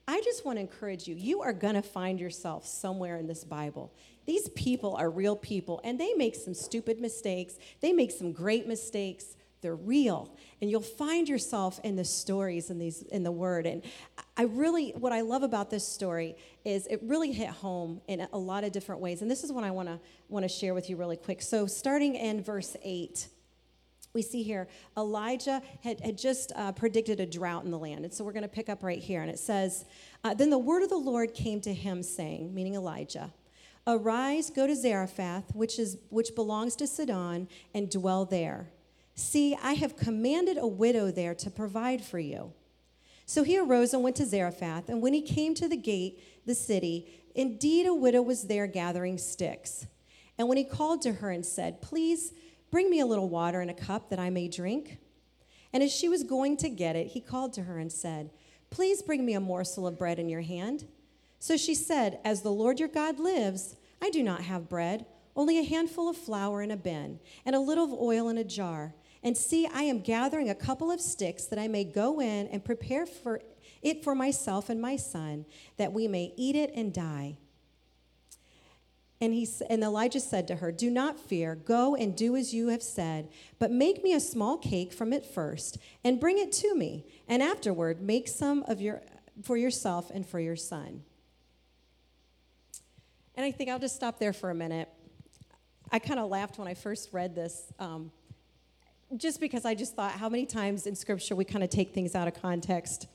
I 0.09 0.21
just 0.21 0.45
want 0.45 0.59
to 0.59 0.61
encourage 0.61 1.09
you. 1.09 1.17
You 1.17 1.43
are 1.43 1.53
going 1.53 1.75
to 1.75 1.83
find 1.83 2.21
yourself 2.21 2.67
somewhere 2.67 3.17
in 3.17 3.27
this 3.27 3.43
Bible. 3.43 3.93
These 4.25 4.49
people 4.51 4.95
are 4.97 5.11
real 5.11 5.35
people, 5.35 5.81
and 5.83 5.99
they 5.99 6.13
make 6.15 6.35
some 6.35 6.55
stupid 6.55 7.01
mistakes. 7.01 7.55
They 7.81 7.93
make 7.93 8.11
some 8.11 8.33
great 8.33 8.69
mistakes. 8.69 9.37
They're 9.63 9.75
real, 9.75 10.37
and 10.61 10.71
you'll 10.71 10.81
find 10.81 11.29
yourself 11.29 11.81
in 11.83 11.97
the 11.97 12.05
stories 12.05 12.71
in 12.71 12.79
these 12.79 13.03
in 13.03 13.23
the 13.23 13.33
Word. 13.33 13.67
And 13.67 13.83
I 14.37 14.43
really, 14.43 14.91
what 14.91 15.13
I 15.13 15.23
love 15.23 15.43
about 15.43 15.71
this 15.71 15.87
story 15.87 16.37
is 16.65 16.87
it 16.89 17.01
really 17.03 17.33
hit 17.33 17.49
home 17.49 18.01
in 18.07 18.27
a 18.33 18.39
lot 18.39 18.65
of 18.65 18.73
different 18.73 19.01
ways. 19.01 19.23
And 19.23 19.31
this 19.31 19.43
is 19.45 19.53
what 19.53 19.65
I 19.65 19.71
want 19.71 19.89
to 19.89 19.99
want 20.29 20.45
to 20.45 20.49
share 20.49 20.75
with 20.75 20.91
you 20.91 20.97
really 20.97 21.17
quick. 21.17 21.41
So, 21.41 21.67
starting 21.67 22.17
in 22.17 22.43
verse 22.43 22.77
eight, 22.83 23.29
we 24.17 24.23
see 24.23 24.43
here 24.43 24.67
Elijah 24.97 25.63
had, 25.83 26.01
had 26.01 26.17
just 26.17 26.53
uh, 26.57 26.73
predicted 26.73 27.21
a 27.21 27.27
drought 27.27 27.65
in 27.65 27.71
the 27.71 27.79
land. 27.79 28.05
And 28.05 28.13
so 28.13 28.25
we're 28.25 28.33
going 28.33 28.43
to 28.43 28.49
pick 28.49 28.69
up 28.69 28.83
right 28.83 28.99
here. 28.99 29.21
And 29.21 29.31
it 29.31 29.39
says, 29.39 29.85
uh, 30.25 30.33
Then 30.33 30.51
the 30.51 30.59
word 30.59 30.83
of 30.83 30.89
the 30.89 30.97
Lord 30.97 31.35
came 31.35 31.61
to 31.61 31.75
him, 31.75 32.03
saying, 32.03 32.55
meaning 32.55 32.75
Elijah, 32.75 33.33
Arise, 33.87 34.51
go 34.51 34.67
to 34.67 34.75
Zarephath, 34.75 35.55
which, 35.55 35.79
is, 35.79 35.99
which 36.09 36.35
belongs 36.35 36.75
to 36.77 36.87
Sidon, 36.87 37.47
and 37.75 37.91
dwell 37.91 38.25
there. 38.25 38.71
See, 39.17 39.57
I 39.61 39.73
have 39.73 39.97
commanded 39.97 40.57
a 40.59 40.67
widow 40.67 41.11
there 41.11 41.35
to 41.35 41.51
provide 41.51 42.05
for 42.05 42.21
you. 42.21 42.53
So 43.25 43.43
he 43.43 43.59
arose 43.59 43.93
and 43.93 44.05
went 44.05 44.17
to 44.17 44.27
Zarephath. 44.27 44.89
And 44.89 45.03
when 45.03 45.13
he 45.13 45.23
came 45.23 45.55
to 45.55 45.69
the 45.69 45.77
gate, 45.77 46.23
the 46.47 46.55
city, 46.55 47.09
indeed 47.35 47.87
a 47.87 47.95
widow 47.95 48.23
was 48.23 48.45
there 48.45 48.69
gathering 48.69 49.19
sticks. 49.19 49.87
And 50.39 50.49
when 50.49 50.59
he 50.59 50.65
called 50.65 51.03
to 51.03 51.15
her 51.15 51.31
and 51.33 51.45
said, 51.45 51.83
Please, 51.83 52.33
Bring 52.71 52.91
me 52.91 53.01
a 53.01 53.07
little 53.07 53.29
water 53.29 53.63
in 53.63 53.71
a 53.71 53.75
cup 53.75 54.11
that 54.11 54.19
I 54.19 54.31
may 54.31 54.49
drink. 54.49 54.99
And 55.73 55.83
as 55.83 55.93
she 55.93 56.09
was 56.09 56.23
going 56.23 56.57
to 56.59 56.69
get 56.69 56.97
it, 56.97 57.09
he 57.09 57.21
called 57.21 57.53
to 57.55 57.63
her 57.63 57.79
and 57.79 57.93
said, 57.93 58.31
Please 58.71 59.03
bring 59.03 59.25
me 59.25 59.35
a 59.35 59.41
morsel 59.41 59.87
of 59.87 59.99
bread 59.99 60.19
in 60.19 60.29
your 60.29 60.41
hand. 60.41 60.87
So 61.39 61.57
she 61.57 61.75
said, 61.75 62.19
As 62.25 62.43
the 62.43 62.51
Lord 62.51 62.81
your 62.81 62.89
God 62.89 63.19
lives, 63.19 63.77
I 64.03 64.11
do 64.11 64.23
not 64.23 64.43
have 64.43 64.69
bread, 64.69 65.07
only 65.35 65.59
a 65.59 65.65
handful 65.65 66.09
of 66.09 66.17
flour 66.17 66.63
in 66.63 66.71
a 66.71 66.77
bin, 66.77 67.21
and 67.45 67.55
a 67.55 67.61
little 67.61 67.85
of 67.85 67.93
oil 67.93 68.29
in 68.29 68.39
a 68.39 68.45
jar. 68.45 68.95
And 69.27 69.37
see, 69.37 69.67
I 69.67 69.83
am 69.83 70.03
gathering 70.03 70.51
a 70.51 70.55
couple 70.55 70.89
of 70.89 71.01
sticks 71.01 71.47
that 71.47 71.59
I 71.59 71.67
may 71.67 71.83
go 71.83 72.21
in 72.21 72.47
and 72.47 72.65
prepare 72.65 73.07
for 73.07 73.41
it 73.83 74.05
for 74.05 74.15
myself 74.15 74.69
and 74.69 74.81
my 74.81 74.95
son, 74.95 75.47
that 75.79 75.93
we 75.93 76.07
may 76.07 76.33
eat 76.37 76.55
it 76.55 76.71
and 76.77 76.95
die. 76.95 77.37
And, 79.21 79.35
he, 79.35 79.49
and 79.69 79.83
Elijah 79.83 80.21
said 80.21 80.47
to 80.47 80.55
her, 80.55 80.71
Do 80.71 80.91
not 80.91 81.19
fear. 81.19 81.57
Go 81.57 81.97
and 81.97 82.17
do 82.17 82.37
as 82.37 82.55
you 82.55 82.69
have 82.69 82.85
said, 82.85 83.29
but 83.59 83.73
make 83.73 84.05
me 84.05 84.13
a 84.13 84.21
small 84.21 84.59
cake 84.59 84.93
from 84.93 85.13
it 85.13 85.27
first, 85.27 85.79
and 86.05 86.21
bring 86.21 86.39
it 86.39 86.53
to 86.53 86.77
me. 86.77 87.05
And 87.27 87.43
afterward, 87.43 88.01
make 88.01 88.29
some 88.29 88.63
of 88.69 88.81
your, 88.81 89.03
for 89.43 89.57
yourself 89.57 90.09
and 90.09 90.25
for 90.25 90.39
your 90.39 90.55
son. 90.55 91.03
And 93.35 93.45
I 93.45 93.51
think 93.51 93.71
I'll 93.71 93.81
just 93.81 93.97
stop 93.97 94.21
there 94.21 94.33
for 94.33 94.51
a 94.51 94.55
minute. 94.55 94.89
I 95.91 95.99
kind 95.99 96.21
of 96.21 96.31
laughed 96.31 96.59
when 96.61 96.69
I 96.69 96.75
first 96.75 97.13
read 97.13 97.35
this, 97.35 97.73
um, 97.81 98.13
just 99.17 99.41
because 99.41 99.65
I 99.65 99.75
just 99.75 99.95
thought 99.95 100.13
how 100.13 100.29
many 100.29 100.47
times 100.47 100.87
in 100.87 100.97
Scripture 100.97 101.37
we 101.37 101.45
kind 101.45 101.63
of 101.63 101.71
take 101.71 101.95
things 101.95 102.15
out 102.15 102.27
of 102.27 102.35
context. 102.35 103.07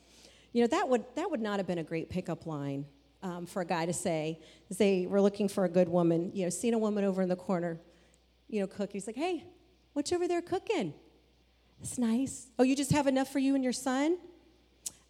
You 0.54 0.62
know, 0.62 0.67
that 0.67 0.88
would, 0.88 1.04
that 1.15 1.30
would 1.30 1.41
not 1.41 1.60
have 1.60 1.67
been 1.67 1.80
a 1.80 1.84
great 1.84 2.10
pickup 2.10 2.45
line 2.45 2.86
um, 3.23 3.45
for 3.45 3.62
a 3.62 3.65
guy 3.65 3.86
to 3.86 3.93
say, 3.93 4.39
say, 4.71 5.06
we're 5.06 5.21
looking 5.21 5.47
for 5.47 5.65
a 5.65 5.69
good 5.69 5.89
woman, 5.89 6.32
you 6.34 6.43
know, 6.43 6.49
seeing 6.49 6.73
a 6.73 6.77
woman 6.77 7.04
over 7.04 7.21
in 7.21 7.30
the 7.30 7.36
corner, 7.36 7.80
you 8.47 8.60
know, 8.60 8.67
cooking. 8.67 8.93
He's 8.93 9.08
like, 9.08 9.15
hey, 9.15 9.43
what's 9.93 10.12
over 10.12 10.27
there 10.27 10.41
cooking? 10.41 10.93
It's 11.82 11.97
nice. 11.97 12.47
Oh, 12.60 12.63
you 12.63 12.75
just 12.75 12.91
have 12.91 13.08
enough 13.08 13.32
for 13.32 13.39
you 13.39 13.56
and 13.56 13.63
your 13.63 13.73
son? 13.73 14.17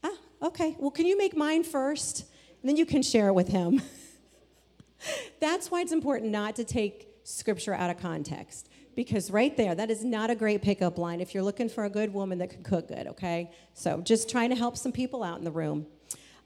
Ah, 0.04 0.16
okay. 0.42 0.76
Well, 0.80 0.92
can 0.92 1.06
you 1.06 1.18
make 1.18 1.36
mine 1.36 1.64
first? 1.64 2.26
And 2.62 2.70
then 2.70 2.78
you 2.78 2.86
can 2.86 3.02
share 3.02 3.28
it 3.28 3.34
with 3.34 3.50
him. 3.50 3.82
That's 5.40 5.72
why 5.72 5.82
it's 5.82 5.92
important 5.92 6.32
not 6.32 6.56
to 6.58 6.64
take 6.64 7.08
scripture 7.24 7.74
out 7.74 7.90
of 7.90 7.98
context. 7.98 8.70
Because 8.96 9.32
right 9.32 9.56
there, 9.56 9.74
that 9.74 9.90
is 9.90 10.04
not 10.04 10.30
a 10.30 10.36
great 10.36 10.62
pickup 10.62 10.98
line 10.98 11.22
if 11.22 11.34
you're 11.34 11.44
looking 11.44 11.70
for 11.70 11.86
a 11.86 11.90
good 11.90 12.14
woman 12.14 12.40
that 12.40 12.50
can 12.50 12.64
cook 12.64 12.88
good, 12.90 13.08
okay? 13.08 13.52
So 13.74 14.02
just 14.02 14.30
trying 14.30 14.50
to 14.50 14.56
help 14.56 14.76
some 14.78 14.92
people 14.92 15.24
out 15.24 15.38
in 15.38 15.46
the 15.46 15.52
room. 15.52 15.86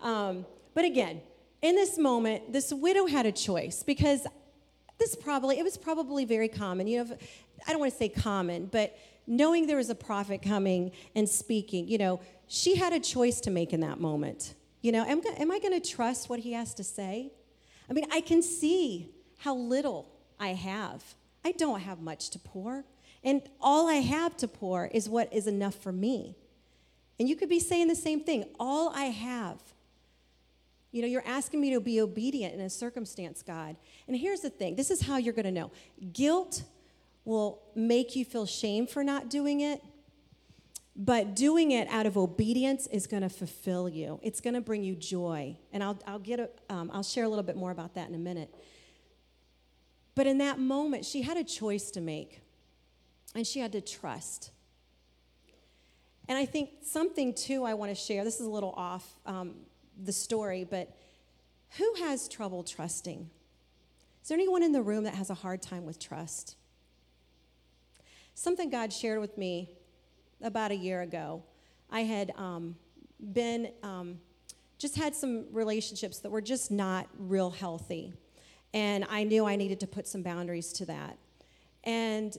Um, 0.02 0.46
but 0.74 0.86
again, 0.86 1.22
in 1.62 1.76
this 1.76 1.98
moment, 1.98 2.54
this 2.54 2.72
widow 2.72 3.08
had 3.08 3.26
a 3.26 3.32
choice 3.32 3.82
because 3.82 4.28
this 5.00 5.16
probably, 5.16 5.58
it 5.58 5.64
was 5.64 5.78
probably 5.78 6.26
very 6.26 6.48
common. 6.48 6.88
You 6.88 7.04
know, 7.04 7.18
I 7.68 7.72
don't 7.72 7.80
want 7.80 7.92
to 7.92 7.98
say 7.98 8.10
common, 8.10 8.68
but 8.68 8.98
knowing 9.28 9.66
there 9.68 9.78
was 9.78 9.90
a 9.90 9.96
prophet 9.96 10.42
coming 10.42 10.92
and 11.16 11.28
speaking, 11.28 11.88
you 11.88 11.98
know, 11.98 12.20
she 12.48 12.76
had 12.76 12.94
a 12.94 13.00
choice 13.00 13.42
to 13.42 13.52
make 13.52 13.74
in 13.74 13.80
that 13.80 14.00
moment. 14.00 14.54
You 14.82 14.92
know, 14.92 15.04
am, 15.06 15.22
am 15.38 15.52
I 15.52 15.60
going 15.60 15.80
to 15.80 15.90
trust 15.90 16.30
what 16.30 16.40
he 16.40 16.54
has 16.54 16.76
to 16.76 16.84
say? 16.84 17.32
I 17.90 17.94
mean, 17.94 18.06
I 18.12 18.22
can 18.22 18.44
see 18.44 19.10
how 19.38 19.56
little 19.56 20.08
I 20.40 20.50
have. 20.50 21.04
I 21.46 21.54
don't 21.54 21.80
have 21.80 22.02
much 22.02 22.32
to 22.32 22.40
pour. 22.40 22.84
And 23.24 23.42
all 23.62 23.88
I 23.88 23.96
have 23.96 24.36
to 24.38 24.48
pour 24.48 24.88
is 24.88 25.08
what 25.08 25.32
is 25.32 25.48
enough 25.48 25.76
for 25.76 25.94
me. 25.94 26.36
And 27.18 27.30
you 27.30 27.38
could 27.38 27.48
be 27.48 27.62
saying 27.62 27.88
the 27.88 27.96
same 27.96 28.20
thing. 28.22 28.46
All 28.60 28.92
I 28.94 29.06
have 29.06 29.62
you 30.96 31.02
know, 31.02 31.10
you're 31.10 31.28
asking 31.28 31.60
me 31.60 31.74
to 31.74 31.82
be 31.82 32.00
obedient 32.00 32.54
in 32.54 32.62
a 32.62 32.70
circumstance, 32.70 33.42
God. 33.42 33.76
And 34.08 34.16
here's 34.16 34.40
the 34.40 34.50
thing 34.50 34.78
this 34.78 34.90
is 34.90 35.02
how 35.02 35.18
you're 35.18 35.34
going 35.34 35.44
to 35.44 35.52
know 35.52 35.70
guilt 36.14 36.64
will 37.26 37.62
make 37.76 38.16
you 38.16 38.24
feel 38.24 38.46
shame 38.46 38.88
for 38.88 39.04
not 39.04 39.30
doing 39.30 39.60
it, 39.60 39.84
but 40.96 41.36
doing 41.36 41.72
it 41.72 41.90
out 41.90 42.06
of 42.06 42.16
obedience 42.16 42.88
is 42.88 43.08
going 43.08 43.24
to 43.24 43.30
fulfill 43.30 43.90
you. 43.90 44.22
It's 44.24 44.40
going 44.40 44.54
to 44.54 44.62
bring 44.62 44.86
you 44.86 44.96
joy. 44.96 45.58
And 45.74 45.84
I'll, 45.84 46.00
I'll, 46.08 46.18
get 46.18 46.40
a, 46.40 46.50
um, 46.70 46.90
I'll 46.94 47.04
share 47.04 47.26
a 47.26 47.28
little 47.28 47.44
bit 47.44 47.58
more 47.58 47.72
about 47.72 47.96
that 47.96 48.08
in 48.08 48.16
a 48.16 48.20
minute. 48.20 48.56
But 50.16 50.28
in 50.28 50.38
that 50.40 50.60
moment, 50.60 51.06
she 51.06 51.22
had 51.22 51.38
a 51.38 51.44
choice 51.44 51.92
to 51.92 52.02
make, 52.02 52.42
and 53.36 53.46
she 53.46 53.60
had 53.60 53.74
to 53.74 53.82
trust. 53.82 54.52
And 56.28 56.38
I 56.38 56.46
think 56.46 56.70
something, 56.82 57.34
too, 57.34 57.64
I 57.64 57.74
want 57.74 57.92
to 57.92 57.96
share. 57.96 58.24
This 58.24 58.40
is 58.40 58.48
a 58.48 58.50
little 58.50 58.74
off. 58.78 59.20
Um, 59.26 59.56
the 60.04 60.12
story, 60.12 60.66
but 60.70 60.96
who 61.78 61.94
has 62.00 62.28
trouble 62.28 62.64
trusting? 62.64 63.30
Is 64.22 64.30
there 64.30 64.36
anyone 64.36 64.64
in 64.64 64.72
the 64.72 64.82
room 64.82 65.04
that 65.04 65.16
has 65.16 65.30
a 65.30 65.34
hard 65.34 65.62
time 65.62 65.86
with 65.86 66.00
trust? 66.00 66.56
Something 68.34 68.70
God 68.70 68.92
shared 68.92 69.20
with 69.22 69.38
me 69.38 69.70
about 70.42 70.72
a 70.72 70.76
year 70.76 71.02
ago. 71.02 71.44
I 71.90 72.02
had 72.02 72.32
um, 72.36 72.76
been, 73.34 73.72
um, 73.84 74.20
just 74.78 74.96
had 74.96 75.16
some 75.16 75.46
relationships 75.52 76.20
that 76.20 76.30
were 76.30 76.42
just 76.42 76.72
not 76.72 77.08
real 77.18 77.52
healthy. 77.52 78.14
And 78.76 79.06
I 79.10 79.24
knew 79.24 79.46
I 79.46 79.56
needed 79.56 79.80
to 79.80 79.88
put 79.88 80.06
some 80.06 80.22
boundaries 80.22 80.74
to 80.74 80.86
that. 80.88 81.18
And, 81.86 82.38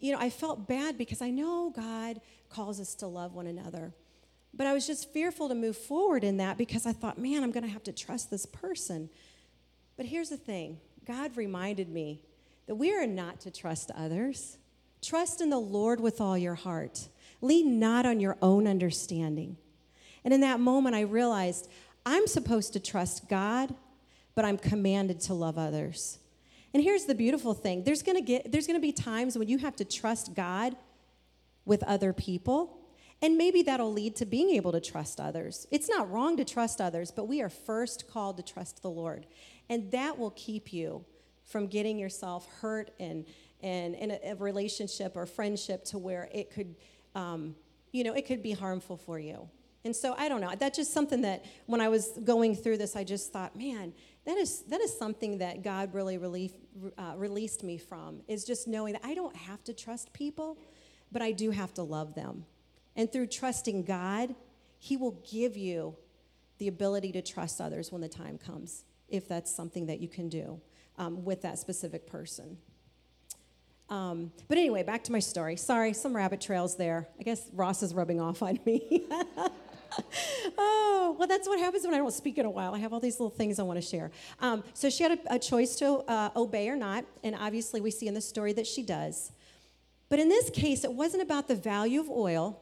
you 0.00 0.10
know, 0.10 0.18
I 0.18 0.28
felt 0.28 0.66
bad 0.66 0.98
because 0.98 1.22
I 1.22 1.30
know 1.30 1.72
God 1.74 2.20
calls 2.50 2.80
us 2.80 2.96
to 2.96 3.06
love 3.06 3.34
one 3.34 3.46
another. 3.46 3.94
But 4.52 4.66
I 4.66 4.72
was 4.72 4.88
just 4.88 5.12
fearful 5.12 5.48
to 5.48 5.54
move 5.54 5.76
forward 5.76 6.24
in 6.24 6.38
that 6.38 6.58
because 6.58 6.84
I 6.84 6.92
thought, 6.92 7.16
man, 7.16 7.44
I'm 7.44 7.52
going 7.52 7.62
to 7.62 7.70
have 7.70 7.84
to 7.84 7.92
trust 7.92 8.28
this 8.28 8.44
person. 8.44 9.08
But 9.96 10.06
here's 10.06 10.30
the 10.30 10.36
thing 10.36 10.80
God 11.06 11.36
reminded 11.36 11.88
me 11.88 12.22
that 12.66 12.74
we 12.74 12.92
are 12.92 13.06
not 13.06 13.38
to 13.42 13.50
trust 13.52 13.92
others. 13.94 14.58
Trust 15.00 15.40
in 15.40 15.48
the 15.48 15.60
Lord 15.60 16.00
with 16.00 16.20
all 16.20 16.36
your 16.36 16.56
heart. 16.56 17.08
Lean 17.40 17.78
not 17.78 18.04
on 18.04 18.18
your 18.18 18.36
own 18.42 18.66
understanding. 18.66 19.56
And 20.24 20.34
in 20.34 20.40
that 20.40 20.58
moment, 20.58 20.96
I 20.96 21.02
realized 21.02 21.68
I'm 22.04 22.26
supposed 22.26 22.72
to 22.72 22.80
trust 22.80 23.28
God, 23.28 23.76
but 24.38 24.44
I'm 24.44 24.56
commanded 24.56 25.18
to 25.22 25.34
love 25.34 25.58
others. 25.58 26.20
And 26.72 26.80
here's 26.80 27.06
the 27.06 27.14
beautiful 27.16 27.54
thing 27.54 27.82
there's 27.82 28.04
gonna, 28.04 28.20
get, 28.20 28.52
there's 28.52 28.68
gonna 28.68 28.78
be 28.78 28.92
times 28.92 29.36
when 29.36 29.48
you 29.48 29.58
have 29.58 29.74
to 29.74 29.84
trust 29.84 30.32
God 30.32 30.76
with 31.64 31.82
other 31.82 32.12
people 32.12 32.78
and 33.20 33.36
maybe 33.36 33.62
that'll 33.62 33.92
lead 33.92 34.14
to 34.14 34.26
being 34.26 34.50
able 34.50 34.70
to 34.70 34.80
trust 34.80 35.18
others. 35.18 35.66
It's 35.72 35.88
not 35.88 36.08
wrong 36.08 36.36
to 36.36 36.44
trust 36.44 36.80
others, 36.80 37.10
but 37.10 37.26
we 37.26 37.42
are 37.42 37.48
first 37.48 38.08
called 38.08 38.36
to 38.36 38.44
trust 38.44 38.80
the 38.80 38.88
Lord. 38.88 39.26
And 39.68 39.90
that 39.90 40.16
will 40.16 40.30
keep 40.30 40.72
you 40.72 41.04
from 41.44 41.66
getting 41.66 41.98
yourself 41.98 42.46
hurt 42.60 42.92
and, 43.00 43.26
and 43.60 43.96
in 43.96 44.12
a, 44.22 44.36
relationship 44.36 45.16
or 45.16 45.26
friendship 45.26 45.84
to 45.86 45.98
where 45.98 46.28
it 46.32 46.52
could, 46.52 46.76
um, 47.16 47.56
you 47.90 48.04
know, 48.04 48.14
it 48.14 48.24
could 48.24 48.44
be 48.44 48.52
harmful 48.52 48.96
for 48.96 49.18
you. 49.18 49.48
And 49.84 49.94
so 49.94 50.14
I 50.18 50.28
don't 50.28 50.40
know. 50.40 50.52
That's 50.58 50.76
just 50.76 50.92
something 50.92 51.22
that 51.22 51.44
when 51.66 51.80
I 51.80 51.88
was 51.88 52.10
going 52.24 52.56
through 52.56 52.78
this, 52.78 52.96
I 52.96 53.04
just 53.04 53.32
thought, 53.32 53.56
man, 53.56 53.92
that 54.24 54.36
is 54.36 54.62
that 54.68 54.80
is 54.80 54.96
something 54.96 55.38
that 55.38 55.62
God 55.62 55.94
really 55.94 56.18
relief, 56.18 56.52
uh, 56.98 57.14
released 57.16 57.62
me 57.62 57.78
from. 57.78 58.20
Is 58.28 58.44
just 58.44 58.68
knowing 58.68 58.94
that 58.94 59.04
I 59.04 59.14
don't 59.14 59.34
have 59.36 59.62
to 59.64 59.72
trust 59.72 60.12
people, 60.12 60.58
but 61.12 61.22
I 61.22 61.32
do 61.32 61.50
have 61.50 61.72
to 61.74 61.82
love 61.82 62.14
them. 62.14 62.44
And 62.96 63.10
through 63.10 63.28
trusting 63.28 63.84
God, 63.84 64.34
He 64.78 64.96
will 64.96 65.22
give 65.30 65.56
you 65.56 65.96
the 66.58 66.68
ability 66.68 67.12
to 67.12 67.22
trust 67.22 67.60
others 67.60 67.92
when 67.92 68.00
the 68.00 68.08
time 68.08 68.36
comes, 68.36 68.84
if 69.08 69.28
that's 69.28 69.54
something 69.54 69.86
that 69.86 70.00
you 70.00 70.08
can 70.08 70.28
do 70.28 70.60
um, 70.98 71.24
with 71.24 71.42
that 71.42 71.58
specific 71.58 72.06
person. 72.06 72.58
Um, 73.88 74.32
but 74.48 74.58
anyway, 74.58 74.82
back 74.82 75.04
to 75.04 75.12
my 75.12 75.20
story. 75.20 75.56
Sorry, 75.56 75.94
some 75.94 76.14
rabbit 76.14 76.40
trails 76.40 76.76
there. 76.76 77.08
I 77.18 77.22
guess 77.22 77.48
Ross 77.54 77.82
is 77.82 77.94
rubbing 77.94 78.20
off 78.20 78.42
on 78.42 78.58
me. 78.66 79.06
oh, 80.58 81.16
well, 81.18 81.28
that's 81.28 81.48
what 81.48 81.58
happens 81.58 81.84
when 81.84 81.94
I 81.94 81.98
don't 81.98 82.12
speak 82.12 82.38
in 82.38 82.46
a 82.46 82.50
while. 82.50 82.74
I 82.74 82.78
have 82.78 82.92
all 82.92 83.00
these 83.00 83.18
little 83.18 83.30
things 83.30 83.58
I 83.58 83.62
want 83.62 83.80
to 83.80 83.86
share. 83.86 84.10
Um, 84.40 84.64
so 84.74 84.90
she 84.90 85.02
had 85.02 85.12
a, 85.12 85.34
a 85.34 85.38
choice 85.38 85.76
to 85.76 85.98
uh, 86.08 86.30
obey 86.36 86.68
or 86.68 86.76
not, 86.76 87.04
and 87.22 87.34
obviously 87.34 87.80
we 87.80 87.90
see 87.90 88.08
in 88.08 88.14
the 88.14 88.20
story 88.20 88.52
that 88.54 88.66
she 88.66 88.82
does. 88.82 89.32
But 90.08 90.18
in 90.18 90.28
this 90.28 90.50
case, 90.50 90.84
it 90.84 90.92
wasn't 90.92 91.22
about 91.22 91.48
the 91.48 91.54
value 91.54 92.00
of 92.00 92.08
oil, 92.08 92.60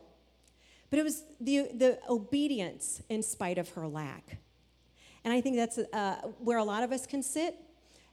but 0.90 0.99
it 0.99 1.03
was 1.03 1.25
the, 1.40 1.68
the 1.75 1.99
obedience 2.09 3.03
in 3.09 3.22
spite 3.22 3.59
of 3.59 3.68
her 3.70 3.87
lack. 3.87 4.38
And 5.25 5.33
I 5.33 5.40
think 5.40 5.57
that's 5.57 5.79
uh, 5.79 6.16
where 6.38 6.59
a 6.59 6.64
lot 6.64 6.83
of 6.83 6.92
us 6.92 7.07
can 7.07 7.22
sit, 7.22 7.57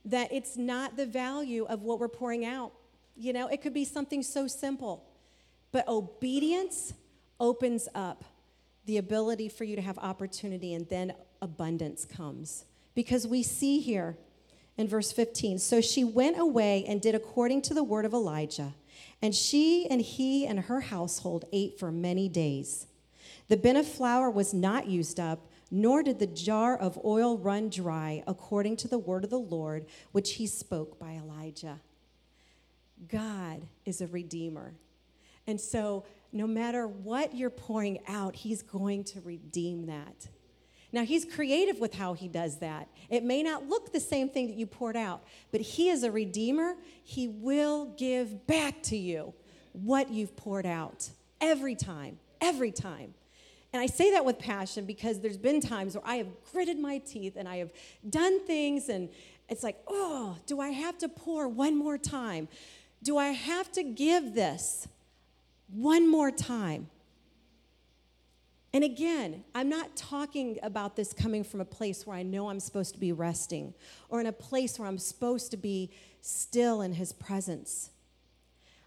that 0.06 0.34
it's 0.34 0.58
not 0.58 0.98
the 0.98 1.06
value 1.06 1.66
of 1.66 1.82
what 1.84 2.00
we're 2.00 2.08
pouring 2.08 2.46
out. 2.46 2.74
You 3.16 3.34
know, 3.34 3.48
it 3.48 3.62
could 3.62 3.74
be 3.74 3.86
something 3.86 4.24
so 4.24 4.48
simple. 4.48 5.06
But 5.72 5.88
obedience 5.88 6.94
opens 7.40 7.88
up 7.94 8.24
the 8.86 8.98
ability 8.98 9.50
for 9.50 9.64
you 9.64 9.76
to 9.76 9.82
have 9.82 9.98
opportunity, 9.98 10.74
and 10.74 10.88
then 10.90 11.14
abundance 11.42 12.06
comes. 12.06 12.66
Because 12.96 13.26
we 13.26 13.44
see 13.44 13.80
here 13.80 14.18
in 14.78 14.88
verse 14.88 15.12
15 15.12 15.60
so 15.60 15.82
she 15.82 16.04
went 16.04 16.40
away 16.40 16.84
and 16.88 17.02
did 17.02 17.16
according 17.16 17.62
to 17.64 17.74
the 17.74 17.84
word 17.84 18.06
of 18.06 18.14
Elijah, 18.14 18.74
and 19.22 19.34
she 19.34 19.88
and 19.90 20.02
he 20.02 20.46
and 20.46 20.62
her 20.62 20.82
household 20.82 21.46
ate 21.52 21.80
for 21.80 21.92
many 21.92 22.28
days. 22.28 22.88
The 23.48 23.58
bin 23.58 23.76
of 23.76 23.88
flour 23.88 24.30
was 24.30 24.54
not 24.54 24.88
used 24.88 25.20
up, 25.20 25.48
nor 25.70 26.04
did 26.04 26.20
the 26.20 26.28
jar 26.28 26.78
of 26.78 27.00
oil 27.04 27.38
run 27.38 27.70
dry, 27.70 28.24
according 28.28 28.78
to 28.78 28.88
the 28.88 28.98
word 28.98 29.24
of 29.24 29.30
the 29.30 29.40
Lord, 29.40 29.86
which 30.12 30.34
he 30.34 30.48
spoke 30.48 31.00
by 31.00 31.14
Elijah. 31.14 31.80
God 33.08 33.64
is 33.86 34.02
a 34.02 34.08
redeemer. 34.08 34.74
And 35.46 35.60
so, 35.60 36.06
no 36.34 36.48
matter 36.48 36.88
what 36.88 37.36
you're 37.36 37.50
pouring 37.50 38.00
out, 38.08 38.36
he's 38.36 38.62
going 38.62 39.04
to 39.06 39.22
redeem 39.22 39.86
that. 39.86 40.28
Now, 40.92 41.04
he's 41.04 41.26
creative 41.26 41.80
with 41.80 41.96
how 41.96 42.14
he 42.14 42.28
does 42.28 42.60
that. 42.60 42.88
It 43.10 43.24
may 43.24 43.42
not 43.42 43.68
look 43.68 43.92
the 43.92 44.00
same 44.00 44.30
thing 44.30 44.48
that 44.48 44.56
you 44.56 44.68
poured 44.68 44.96
out, 44.96 45.24
but 45.52 45.62
he 45.62 45.90
is 45.90 46.04
a 46.04 46.12
redeemer. 46.12 46.76
He 47.04 47.28
will 47.28 47.86
give 47.98 48.46
back 48.46 48.84
to 48.84 48.98
you 48.98 49.34
what 49.72 50.12
you've 50.12 50.36
poured 50.36 50.68
out 50.68 51.10
every 51.42 51.76
time, 51.76 52.20
every 52.42 52.72
time. 52.72 53.16
And 53.74 53.82
I 53.82 53.88
say 53.88 54.12
that 54.12 54.24
with 54.24 54.38
passion 54.38 54.86
because 54.86 55.20
there's 55.20 55.38
been 55.38 55.62
times 55.62 55.96
where 55.96 56.06
I 56.06 56.18
have 56.18 56.28
gritted 56.52 56.78
my 56.78 57.00
teeth 57.00 57.38
and 57.38 57.50
I 57.50 57.58
have 57.58 57.72
done 58.08 58.46
things, 58.46 58.88
and 58.90 59.10
it's 59.50 59.64
like, 59.64 59.80
oh, 59.88 60.38
do 60.46 60.60
I 60.60 60.70
have 60.70 61.00
to 61.00 61.10
pour 61.10 61.48
one 61.48 61.76
more 61.76 61.98
time? 61.98 62.48
Do 63.02 63.18
I 63.18 63.30
have 63.30 63.72
to 63.72 63.84
give 63.84 64.36
this 64.36 64.88
one 65.74 66.10
more 66.10 66.32
time? 66.32 66.90
And 68.74 68.84
again, 68.84 69.44
I'm 69.54 69.70
not 69.70 69.96
talking 69.96 70.58
about 70.64 70.96
this 70.96 71.14
coming 71.14 71.44
from 71.44 71.62
a 71.62 71.66
place 71.66 72.08
where 72.08 72.18
I 72.18 72.24
know 72.24 72.50
I'm 72.50 72.60
supposed 72.60 72.94
to 72.96 73.00
be 73.00 73.12
resting 73.12 73.74
or 74.10 74.20
in 74.20 74.26
a 74.26 74.32
place 74.32 74.80
where 74.80 74.88
I'm 74.88 74.98
supposed 74.98 75.52
to 75.52 75.58
be 75.58 75.92
still 76.22 76.82
in 76.82 76.94
His 76.94 77.14
presence. 77.14 77.92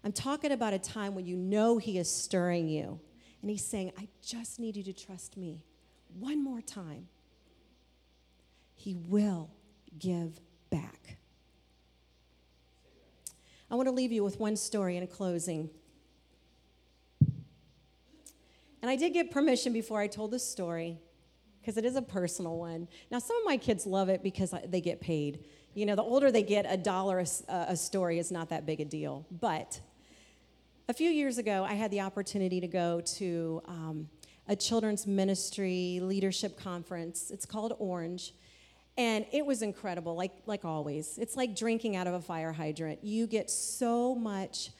I'm 0.03 0.11
talking 0.11 0.51
about 0.51 0.73
a 0.73 0.79
time 0.79 1.15
when 1.15 1.25
you 1.25 1.37
know 1.37 1.77
He 1.77 1.97
is 1.97 2.09
stirring 2.09 2.67
you 2.67 2.99
and 3.41 3.49
He's 3.49 3.63
saying, 3.63 3.93
I 3.97 4.09
just 4.21 4.59
need 4.59 4.75
you 4.75 4.83
to 4.83 4.93
trust 4.93 5.37
me 5.37 5.63
one 6.19 6.43
more 6.43 6.61
time. 6.61 7.07
He 8.75 8.95
will 8.95 9.49
give 9.97 10.39
back. 10.69 11.17
I 13.71 13.75
want 13.75 13.87
to 13.87 13.93
leave 13.93 14.11
you 14.11 14.23
with 14.23 14.39
one 14.39 14.55
story 14.55 14.97
in 14.97 15.07
closing. 15.07 15.69
And 18.81 18.91
I 18.91 18.95
did 18.95 19.13
get 19.13 19.31
permission 19.31 19.73
before 19.73 19.99
I 19.99 20.07
told 20.07 20.31
this 20.31 20.47
story 20.47 20.99
because 21.59 21.77
it 21.77 21.85
is 21.85 21.95
a 21.95 22.01
personal 22.01 22.57
one. 22.57 22.87
Now, 23.11 23.19
some 23.19 23.35
of 23.37 23.43
my 23.45 23.57
kids 23.57 23.85
love 23.85 24.09
it 24.09 24.23
because 24.23 24.53
they 24.67 24.81
get 24.81 25.01
paid. 25.01 25.43
You 25.73 25.85
know, 25.85 25.95
the 25.95 26.03
older 26.03 26.31
they 26.31 26.43
get, 26.43 26.65
a 26.67 26.77
dollar 26.77 27.19
a, 27.19 27.53
a 27.69 27.75
story 27.75 28.19
is 28.19 28.31
not 28.31 28.49
that 28.49 28.65
big 28.65 28.79
a 28.79 28.85
deal. 28.85 29.25
But 29.31 29.79
a 30.87 30.93
few 30.93 31.09
years 31.09 31.37
ago, 31.37 31.65
I 31.67 31.73
had 31.73 31.91
the 31.91 32.01
opportunity 32.01 32.61
to 32.61 32.67
go 32.67 33.01
to 33.01 33.61
um, 33.67 34.09
a 34.47 34.55
children's 34.55 35.05
ministry 35.05 35.99
leadership 36.01 36.57
conference. 36.57 37.31
It's 37.31 37.45
called 37.45 37.75
Orange. 37.79 38.33
And 38.97 39.25
it 39.31 39.45
was 39.45 39.61
incredible, 39.61 40.15
like, 40.15 40.31
like 40.45 40.65
always. 40.65 41.17
It's 41.17 41.35
like 41.35 41.55
drinking 41.55 41.95
out 41.95 42.07
of 42.07 42.13
a 42.13 42.21
fire 42.21 42.51
hydrant. 42.51 43.03
You 43.03 43.27
get 43.27 43.51
so 43.51 44.15
much 44.15 44.71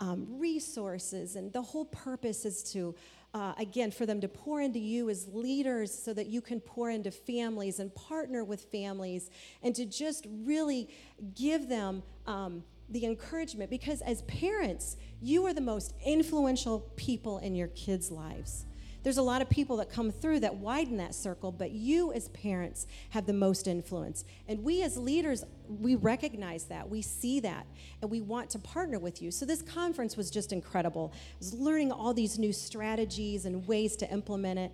um, 0.00 0.26
resources, 0.38 1.36
and 1.36 1.52
the 1.52 1.62
whole 1.62 1.86
purpose 1.86 2.44
is 2.44 2.62
to 2.72 2.94
uh, 3.34 3.52
again, 3.58 3.90
for 3.90 4.06
them 4.06 4.20
to 4.20 4.28
pour 4.28 4.60
into 4.60 4.78
you 4.78 5.10
as 5.10 5.26
leaders 5.32 5.92
so 5.92 6.14
that 6.14 6.28
you 6.28 6.40
can 6.40 6.60
pour 6.60 6.88
into 6.88 7.10
families 7.10 7.80
and 7.80 7.92
partner 7.94 8.44
with 8.44 8.62
families 8.70 9.28
and 9.62 9.74
to 9.74 9.84
just 9.84 10.26
really 10.44 10.88
give 11.34 11.68
them 11.68 12.02
um, 12.28 12.62
the 12.88 13.04
encouragement. 13.04 13.70
Because 13.70 14.00
as 14.02 14.22
parents, 14.22 14.96
you 15.20 15.44
are 15.46 15.52
the 15.52 15.60
most 15.60 15.94
influential 16.06 16.80
people 16.94 17.38
in 17.38 17.56
your 17.56 17.68
kids' 17.68 18.12
lives. 18.12 18.66
There's 19.04 19.18
a 19.18 19.22
lot 19.22 19.42
of 19.42 19.50
people 19.50 19.76
that 19.76 19.90
come 19.90 20.10
through 20.10 20.40
that 20.40 20.56
widen 20.56 20.96
that 20.96 21.14
circle, 21.14 21.52
but 21.52 21.72
you 21.72 22.10
as 22.14 22.28
parents 22.28 22.86
have 23.10 23.26
the 23.26 23.34
most 23.34 23.68
influence. 23.68 24.24
And 24.48 24.64
we 24.64 24.82
as 24.82 24.96
leaders, 24.96 25.44
we 25.68 25.94
recognize 25.94 26.64
that, 26.64 26.88
we 26.88 27.02
see 27.02 27.38
that, 27.40 27.66
and 28.00 28.10
we 28.10 28.22
want 28.22 28.48
to 28.50 28.58
partner 28.58 28.98
with 28.98 29.20
you. 29.20 29.30
So 29.30 29.44
this 29.44 29.60
conference 29.60 30.16
was 30.16 30.30
just 30.30 30.52
incredible. 30.52 31.12
I 31.14 31.36
was 31.38 31.52
learning 31.52 31.92
all 31.92 32.14
these 32.14 32.38
new 32.38 32.52
strategies 32.52 33.44
and 33.44 33.68
ways 33.68 33.94
to 33.96 34.10
implement 34.10 34.58
it. 34.58 34.72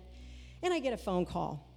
And 0.63 0.73
I 0.73 0.79
get 0.79 0.93
a 0.93 0.97
phone 0.97 1.25
call. 1.25 1.67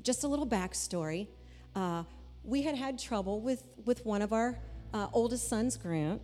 Just 0.00 0.24
a 0.24 0.28
little 0.28 0.46
backstory. 0.46 1.28
Uh, 1.76 2.04
we 2.42 2.62
had 2.62 2.74
had 2.74 2.98
trouble 2.98 3.42
with, 3.42 3.64
with 3.84 4.06
one 4.06 4.22
of 4.22 4.32
our 4.32 4.58
uh, 4.94 5.08
oldest 5.12 5.46
sons, 5.46 5.76
Grant, 5.76 6.22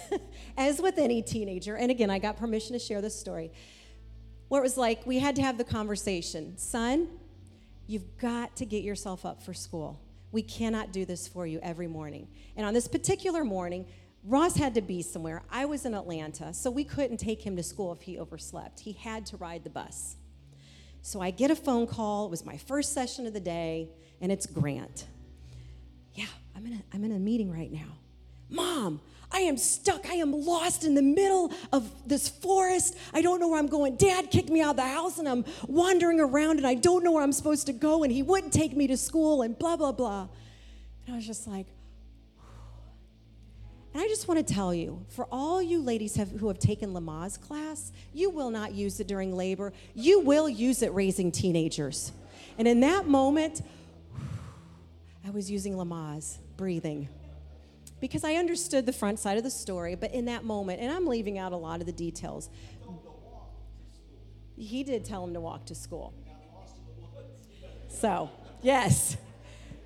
as 0.56 0.80
with 0.80 0.96
any 0.96 1.20
teenager. 1.20 1.76
And 1.76 1.90
again, 1.90 2.08
I 2.08 2.18
got 2.18 2.38
permission 2.38 2.72
to 2.72 2.78
share 2.78 3.02
this 3.02 3.18
story 3.18 3.52
where 4.52 4.60
it 4.60 4.64
was 4.64 4.76
like 4.76 5.06
we 5.06 5.18
had 5.18 5.34
to 5.34 5.40
have 5.40 5.56
the 5.56 5.64
conversation 5.64 6.52
son 6.58 7.08
you've 7.86 8.18
got 8.18 8.54
to 8.54 8.66
get 8.66 8.84
yourself 8.84 9.24
up 9.24 9.42
for 9.42 9.54
school. 9.54 9.98
We 10.30 10.42
cannot 10.42 10.92
do 10.92 11.06
this 11.06 11.26
for 11.26 11.46
you 11.46 11.58
every 11.62 11.86
morning. 11.86 12.28
And 12.54 12.66
on 12.66 12.74
this 12.74 12.86
particular 12.86 13.44
morning 13.44 13.86
ross 14.22 14.54
had 14.54 14.74
to 14.74 14.82
be 14.82 15.00
somewhere. 15.00 15.42
I 15.50 15.64
was 15.64 15.86
in 15.86 15.94
atlanta 15.94 16.52
so 16.52 16.70
we 16.70 16.84
couldn't 16.84 17.16
take 17.16 17.40
him 17.40 17.56
to 17.56 17.62
school 17.62 17.94
if 17.94 18.02
he 18.02 18.18
overslept. 18.18 18.80
He 18.80 18.92
had 18.92 19.24
to 19.26 19.38
ride 19.38 19.64
the 19.64 19.70
bus. 19.70 20.16
So 21.00 21.22
i 21.22 21.30
get 21.30 21.50
a 21.50 21.56
phone 21.56 21.86
call. 21.86 22.26
It 22.26 22.30
was 22.30 22.44
my 22.44 22.58
first 22.58 22.92
session 22.92 23.26
of 23.26 23.32
the 23.32 23.40
day 23.40 23.88
and 24.20 24.30
it's 24.30 24.44
grant. 24.44 25.06
Yeah 26.12 26.26
i'm 26.54 26.66
in 26.66 26.74
a, 26.74 26.82
I'm 26.92 27.04
in 27.04 27.12
a 27.12 27.18
meeting 27.18 27.50
right 27.50 27.72
now 27.72 27.96
am 29.42 29.56
stuck. 29.56 30.08
I 30.08 30.14
am 30.14 30.32
lost 30.32 30.84
in 30.84 30.94
the 30.94 31.02
middle 31.02 31.52
of 31.72 31.90
this 32.06 32.28
forest. 32.28 32.96
I 33.12 33.22
don't 33.22 33.40
know 33.40 33.48
where 33.48 33.58
I'm 33.58 33.68
going. 33.68 33.96
Dad 33.96 34.30
kicked 34.30 34.50
me 34.50 34.60
out 34.60 34.70
of 34.70 34.76
the 34.76 34.82
house 34.82 35.18
and 35.18 35.28
I'm 35.28 35.44
wandering 35.66 36.20
around 36.20 36.58
and 36.58 36.66
I 36.66 36.74
don't 36.74 37.04
know 37.04 37.12
where 37.12 37.22
I'm 37.22 37.32
supposed 37.32 37.66
to 37.66 37.72
go 37.72 38.02
and 38.02 38.12
he 38.12 38.22
wouldn't 38.22 38.52
take 38.52 38.76
me 38.76 38.86
to 38.88 38.96
school 38.96 39.42
and 39.42 39.58
blah, 39.58 39.76
blah, 39.76 39.92
blah. 39.92 40.28
And 41.06 41.14
I 41.14 41.16
was 41.16 41.26
just 41.26 41.46
like, 41.46 41.66
and 43.94 44.02
I 44.02 44.08
just 44.08 44.26
want 44.26 44.46
to 44.46 44.54
tell 44.54 44.72
you, 44.72 45.04
for 45.10 45.26
all 45.30 45.60
you 45.60 45.82
ladies 45.82 46.16
have, 46.16 46.30
who 46.30 46.48
have 46.48 46.58
taken 46.58 46.94
Lamaze 46.94 47.38
class, 47.38 47.92
you 48.14 48.30
will 48.30 48.50
not 48.50 48.72
use 48.72 49.00
it 49.00 49.06
during 49.06 49.36
labor. 49.36 49.74
You 49.94 50.20
will 50.20 50.48
use 50.48 50.80
it 50.82 50.94
raising 50.94 51.30
teenagers. 51.30 52.10
And 52.56 52.66
in 52.66 52.80
that 52.80 53.06
moment, 53.06 53.60
I 55.26 55.30
was 55.30 55.50
using 55.50 55.74
Lamaze, 55.74 56.38
breathing 56.56 57.08
because 58.02 58.24
I 58.24 58.34
understood 58.34 58.84
the 58.84 58.92
front 58.92 59.20
side 59.20 59.38
of 59.38 59.44
the 59.44 59.50
story, 59.50 59.94
but 59.94 60.12
in 60.12 60.24
that 60.24 60.42
moment, 60.44 60.80
and 60.80 60.90
I'm 60.90 61.06
leaving 61.06 61.38
out 61.38 61.52
a 61.52 61.56
lot 61.56 61.78
of 61.78 61.86
the 61.86 61.92
details, 61.92 62.50
he 64.56 64.82
did 64.82 65.04
tell 65.04 65.22
him 65.22 65.32
to 65.34 65.40
walk 65.40 65.66
to 65.66 65.76
school. 65.76 66.12
So, 67.86 68.28
yes. 68.60 69.16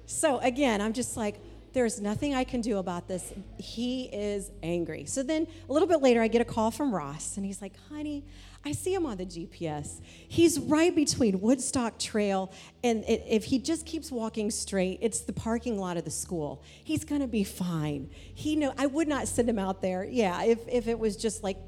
So, 0.07 0.39
again, 0.39 0.81
I'm 0.81 0.95
just 0.95 1.19
like, 1.19 1.39
there's 1.75 2.01
nothing 2.01 2.35
I 2.35 2.45
can 2.45 2.63
do 2.63 2.79
about 2.79 3.07
this. 3.07 3.35
He 3.59 4.05
is 4.05 4.51
angry. 4.63 5.05
So 5.05 5.23
then 5.23 5.47
a 5.69 5.73
little 5.73 5.87
bit 5.87 6.01
later, 6.01 6.23
I 6.23 6.29
get 6.29 6.41
a 6.41 6.47
call 6.47 6.71
from 6.71 6.95
Ross, 6.95 7.37
and 7.37 7.45
he's 7.45 7.61
like, 7.61 7.75
honey, 7.91 8.25
I 8.67 8.73
see 8.73 8.93
him 8.93 9.07
on 9.07 9.17
the 9.17 9.25
GPS. 9.25 10.01
He's 10.27 10.59
right 10.59 10.93
between 10.93 11.41
Woodstock 11.41 12.01
Trail, 12.01 12.53
and 12.83 13.05
it, 13.05 13.23
if 13.29 13.45
he 13.45 13.61
just 13.61 13.87
keeps 13.87 14.11
walking 14.11 14.51
straight, 14.51 14.99
it's 15.03 15.21
the 15.21 15.33
parking 15.33 15.79
lot 15.79 15.97
of 15.97 16.05
the 16.05 16.11
school. 16.11 16.65
He's 16.83 17.05
gonna 17.05 17.29
be 17.29 17.45
fine. 17.45 18.11
He 18.35 18.57
know 18.57 18.75
I 18.77 18.87
would 18.87 19.07
not 19.07 19.29
send 19.29 19.49
him 19.49 19.61
out 19.61 19.83
there. 19.83 20.03
Yeah, 20.03 20.43
if 20.43 20.59
if 20.67 20.89
it 20.89 20.99
was 20.99 21.17
just 21.17 21.45
like, 21.45 21.59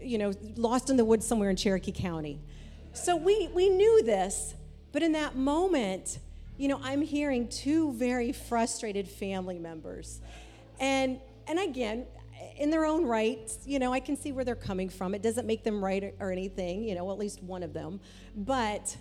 you 0.00 0.18
know, 0.18 0.32
lost 0.56 0.90
in 0.90 0.96
the 0.96 1.04
woods 1.04 1.24
somewhere 1.24 1.48
in 1.48 1.54
Cherokee 1.54 1.92
County. 1.92 2.40
So 2.92 3.14
we 3.14 3.48
we 3.54 3.68
knew 3.68 4.02
this, 4.02 4.56
but 4.90 5.04
in 5.04 5.12
that 5.12 5.36
moment, 5.36 6.18
you 6.56 6.66
know, 6.66 6.80
I'm 6.82 7.02
hearing 7.02 7.46
two 7.46 7.92
very 7.92 8.32
frustrated 8.32 9.06
family 9.06 9.60
members, 9.60 10.20
and 10.80 11.20
and 11.46 11.60
again, 11.60 12.06
in 12.56 12.70
their 12.70 12.84
own 12.84 13.04
right, 13.04 13.50
you 13.64 13.78
know, 13.78 13.92
I 13.92 14.00
can 14.00 14.16
see 14.16 14.32
where 14.32 14.44
they're 14.44 14.54
coming 14.54 14.88
from. 14.88 15.14
It 15.14 15.22
doesn't 15.22 15.46
make 15.46 15.64
them 15.64 15.84
right 15.84 16.14
or 16.18 16.32
anything, 16.32 16.84
you 16.84 16.94
know, 16.94 17.10
at 17.10 17.18
least 17.18 17.42
one 17.42 17.62
of 17.62 17.72
them. 17.72 18.00
But 18.36 18.96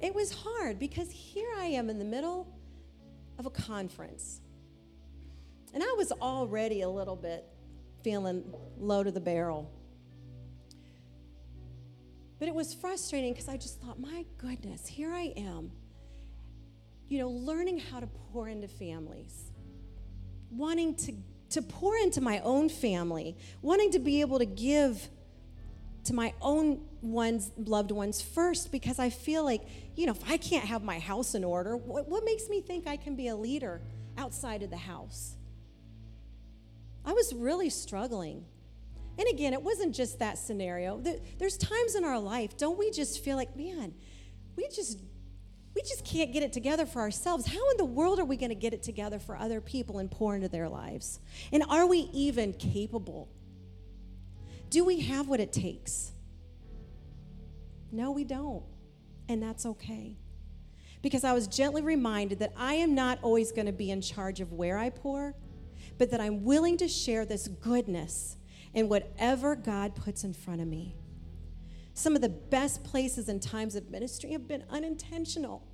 it 0.00 0.14
was 0.14 0.32
hard 0.32 0.78
because 0.78 1.10
here 1.10 1.50
I 1.58 1.66
am 1.66 1.90
in 1.90 1.98
the 1.98 2.04
middle 2.04 2.48
of 3.38 3.46
a 3.46 3.50
conference. 3.50 4.40
And 5.74 5.82
I 5.82 5.94
was 5.96 6.12
already 6.12 6.82
a 6.82 6.88
little 6.88 7.16
bit 7.16 7.44
feeling 8.02 8.44
low 8.78 9.02
to 9.02 9.10
the 9.10 9.20
barrel. 9.20 9.70
But 12.38 12.48
it 12.48 12.54
was 12.54 12.74
frustrating 12.74 13.32
because 13.32 13.48
I 13.48 13.56
just 13.56 13.80
thought, 13.80 14.00
my 14.00 14.24
goodness, 14.36 14.86
here 14.86 15.12
I 15.12 15.32
am, 15.36 15.70
you 17.08 17.20
know, 17.20 17.28
learning 17.30 17.78
how 17.78 18.00
to 18.00 18.08
pour 18.08 18.48
into 18.48 18.66
families, 18.66 19.52
wanting 20.50 20.96
to 20.96 21.14
to 21.52 21.62
pour 21.62 21.96
into 21.96 22.20
my 22.20 22.40
own 22.40 22.68
family, 22.68 23.36
wanting 23.60 23.90
to 23.92 23.98
be 23.98 24.20
able 24.20 24.38
to 24.38 24.46
give 24.46 25.08
to 26.04 26.14
my 26.14 26.34
own 26.40 26.80
ones, 27.00 27.52
loved 27.56 27.90
ones 27.90 28.20
first 28.20 28.72
because 28.72 28.98
I 28.98 29.10
feel 29.10 29.44
like, 29.44 29.62
you 29.94 30.06
know, 30.06 30.12
if 30.12 30.30
I 30.30 30.36
can't 30.36 30.64
have 30.64 30.82
my 30.82 30.98
house 30.98 31.34
in 31.34 31.44
order, 31.44 31.76
what, 31.76 32.08
what 32.08 32.24
makes 32.24 32.48
me 32.48 32.60
think 32.60 32.86
I 32.86 32.96
can 32.96 33.14
be 33.14 33.28
a 33.28 33.36
leader 33.36 33.80
outside 34.18 34.62
of 34.62 34.70
the 34.70 34.76
house? 34.76 35.36
I 37.04 37.12
was 37.12 37.34
really 37.34 37.70
struggling. 37.70 38.44
And 39.18 39.28
again, 39.28 39.52
it 39.52 39.62
wasn't 39.62 39.94
just 39.94 40.18
that 40.20 40.38
scenario. 40.38 41.02
There's 41.38 41.56
times 41.56 41.94
in 41.94 42.04
our 42.04 42.18
life, 42.18 42.56
don't 42.56 42.78
we 42.78 42.90
just 42.90 43.22
feel 43.22 43.36
like, 43.36 43.56
man, 43.56 43.92
we 44.56 44.68
just 44.68 44.98
we 45.74 45.82
just 45.82 46.04
can't 46.04 46.32
get 46.32 46.42
it 46.42 46.52
together 46.52 46.84
for 46.84 47.00
ourselves. 47.00 47.46
How 47.46 47.70
in 47.70 47.76
the 47.76 47.84
world 47.84 48.18
are 48.18 48.24
we 48.24 48.36
going 48.36 48.50
to 48.50 48.54
get 48.54 48.74
it 48.74 48.82
together 48.82 49.18
for 49.18 49.36
other 49.36 49.60
people 49.60 49.98
and 49.98 50.10
pour 50.10 50.34
into 50.34 50.48
their 50.48 50.68
lives? 50.68 51.20
And 51.50 51.62
are 51.68 51.86
we 51.86 52.10
even 52.12 52.52
capable? 52.52 53.28
Do 54.68 54.84
we 54.84 55.00
have 55.00 55.28
what 55.28 55.40
it 55.40 55.52
takes? 55.52 56.12
No, 57.90 58.10
we 58.10 58.24
don't. 58.24 58.64
And 59.28 59.42
that's 59.42 59.64
okay. 59.64 60.16
Because 61.00 61.24
I 61.24 61.32
was 61.32 61.46
gently 61.46 61.82
reminded 61.82 62.38
that 62.40 62.52
I 62.56 62.74
am 62.74 62.94
not 62.94 63.18
always 63.22 63.52
going 63.52 63.66
to 63.66 63.72
be 63.72 63.90
in 63.90 64.00
charge 64.00 64.40
of 64.40 64.52
where 64.52 64.78
I 64.78 64.90
pour, 64.90 65.34
but 65.98 66.10
that 66.10 66.20
I'm 66.20 66.44
willing 66.44 66.76
to 66.78 66.88
share 66.88 67.24
this 67.24 67.48
goodness 67.48 68.36
in 68.74 68.88
whatever 68.88 69.56
God 69.56 69.94
puts 69.94 70.24
in 70.24 70.32
front 70.32 70.60
of 70.60 70.68
me. 70.68 70.96
Some 71.94 72.16
of 72.16 72.22
the 72.22 72.28
best 72.28 72.84
places 72.84 73.28
and 73.28 73.40
times 73.40 73.76
of 73.76 73.90
ministry 73.90 74.32
have 74.32 74.48
been 74.48 74.64
unintentional. 74.70 75.66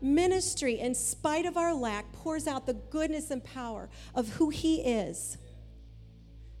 Ministry, 0.00 0.80
in 0.80 0.94
spite 0.94 1.46
of 1.46 1.56
our 1.56 1.74
lack, 1.74 2.10
pours 2.12 2.46
out 2.46 2.66
the 2.66 2.74
goodness 2.74 3.30
and 3.30 3.44
power 3.44 3.88
of 4.14 4.28
who 4.30 4.50
He 4.50 4.80
is. 4.80 5.38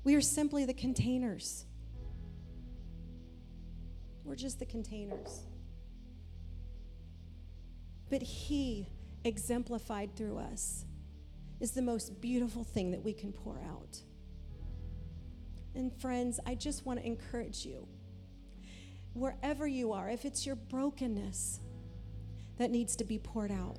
We 0.04 0.14
are 0.14 0.20
simply 0.20 0.64
the 0.64 0.74
containers. 0.74 1.64
We're 4.24 4.36
just 4.36 4.58
the 4.58 4.66
containers. 4.66 5.40
But 8.10 8.22
He, 8.22 8.88
exemplified 9.24 10.14
through 10.14 10.38
us, 10.38 10.84
is 11.60 11.72
the 11.72 11.82
most 11.82 12.20
beautiful 12.20 12.62
thing 12.62 12.90
that 12.90 13.02
we 13.02 13.12
can 13.12 13.32
pour 13.32 13.58
out. 13.60 13.98
And 15.74 15.92
friends, 15.92 16.38
I 16.44 16.54
just 16.54 16.84
want 16.84 17.00
to 17.00 17.06
encourage 17.06 17.64
you 17.64 17.88
wherever 19.14 19.66
you 19.66 19.92
are, 19.92 20.08
if 20.08 20.24
it's 20.24 20.46
your 20.46 20.56
brokenness 20.56 21.60
that 22.58 22.70
needs 22.70 22.96
to 22.96 23.04
be 23.04 23.18
poured 23.18 23.50
out. 23.50 23.78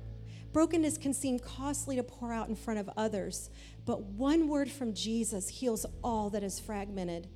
Brokenness 0.52 0.98
can 0.98 1.12
seem 1.12 1.38
costly 1.38 1.96
to 1.96 2.02
pour 2.02 2.32
out 2.32 2.48
in 2.48 2.54
front 2.54 2.78
of 2.78 2.88
others, 2.96 3.50
but 3.84 4.02
one 4.02 4.48
word 4.48 4.70
from 4.70 4.94
Jesus 4.94 5.48
heals 5.48 5.84
all 6.02 6.30
that 6.30 6.44
is 6.44 6.60
fragmented. 6.60 7.28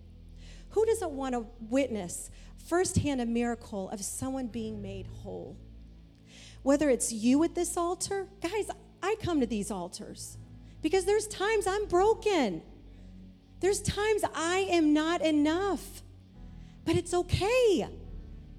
Who 0.71 0.87
doesn't 0.87 1.11
want 1.11 1.35
to 1.35 1.47
witness 1.69 2.31
firsthand 2.69 3.21
a 3.21 3.27
miracle 3.27 3.91
of 3.91 4.03
someone 4.03 4.47
being 4.47 4.81
made 4.81 5.07
whole? 5.07 5.57
Whether 6.63 6.91
it's 6.91 7.13
you 7.13 7.43
at 7.45 7.55
this 7.55 7.77
altar, 7.77 8.29
guys, 8.41 8.71
I 9.03 9.17
come 9.23 9.41
to 9.41 9.47
these 9.47 9.71
altars 9.71 10.37
because 10.83 11.05
there's 11.05 11.27
times 11.27 11.67
I'm 11.67 11.87
broken. 11.87 12.63
There's 13.61 13.81
times 13.81 14.23
I 14.35 14.69
am 14.71 14.93
not 14.93 15.23
enough. 15.23 16.03
But 16.89 16.97
it's 16.97 17.13
okay 17.13 17.87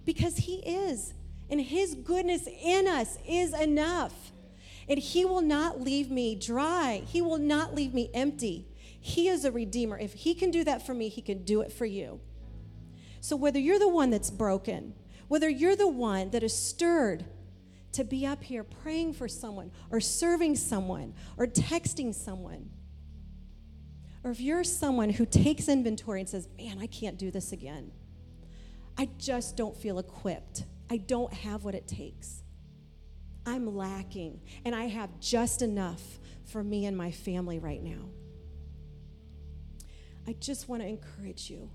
because 0.06 0.38
He 0.38 0.58
is. 0.58 1.16
And 1.50 1.60
His 1.60 1.96
goodness 1.96 2.48
in 2.64 2.88
us 2.88 3.18
is 3.28 3.60
enough. 3.60 4.32
And 4.88 5.00
He 5.00 5.26
will 5.26 5.42
not 5.42 5.82
leave 5.82 6.12
me 6.12 6.36
dry, 6.36 7.02
He 7.08 7.24
will 7.24 7.40
not 7.40 7.74
leave 7.74 7.92
me 7.92 8.12
empty. 8.14 8.68
He 9.02 9.30
is 9.30 9.46
a 9.46 9.52
redeemer. 9.52 9.98
If 9.98 10.14
He 10.14 10.36
can 10.36 10.52
do 10.52 10.64
that 10.64 10.86
for 10.86 10.94
me, 10.94 11.10
He 11.10 11.24
can 11.24 11.44
do 11.44 11.62
it 11.62 11.74
for 11.74 11.88
you. 11.88 12.20
So 13.20 13.36
whether 13.36 13.58
you're 13.58 13.80
the 13.80 13.90
one 13.90 14.12
that's 14.12 14.30
broken, 14.30 14.94
whether 15.28 15.50
you're 15.50 15.76
the 15.76 15.88
one 15.88 16.30
that 16.30 16.44
is 16.44 16.56
stirred 16.56 17.26
to 17.94 18.04
be 18.04 18.28
up 18.28 18.44
here 18.44 18.64
praying 18.64 19.14
for 19.14 19.28
someone 19.28 19.72
or 19.90 20.00
serving 20.00 20.56
someone 20.56 21.16
or 21.36 21.48
texting 21.48 22.14
someone, 22.14 22.70
or 24.24 24.30
if 24.30 24.40
you're 24.40 24.64
someone 24.64 25.10
who 25.10 25.26
takes 25.26 25.68
inventory 25.68 26.20
and 26.20 26.30
says, 26.30 26.48
Man, 26.60 26.78
I 26.80 26.86
can't 26.86 27.18
do 27.18 27.32
this 27.32 27.52
again. 27.52 27.92
I 29.00 29.08
just 29.18 29.56
don't 29.56 29.78
feel 29.78 29.98
equipped. 29.98 30.66
I 30.90 30.98
don't 30.98 31.32
have 31.34 31.64
what 31.64 31.74
it 31.74 31.88
takes. 31.88 32.44
I'm 33.46 33.78
lacking, 33.78 34.42
and 34.66 34.76
I 34.76 34.88
have 34.88 35.22
just 35.22 35.62
enough 35.62 36.20
for 36.44 36.62
me 36.62 36.86
and 36.86 36.98
my 36.98 37.10
family 37.10 37.60
right 37.60 37.82
now. 37.82 38.10
I 40.28 40.34
just 40.34 40.68
want 40.68 40.82
to 40.82 40.88
encourage 40.90 41.50
you 41.50 41.72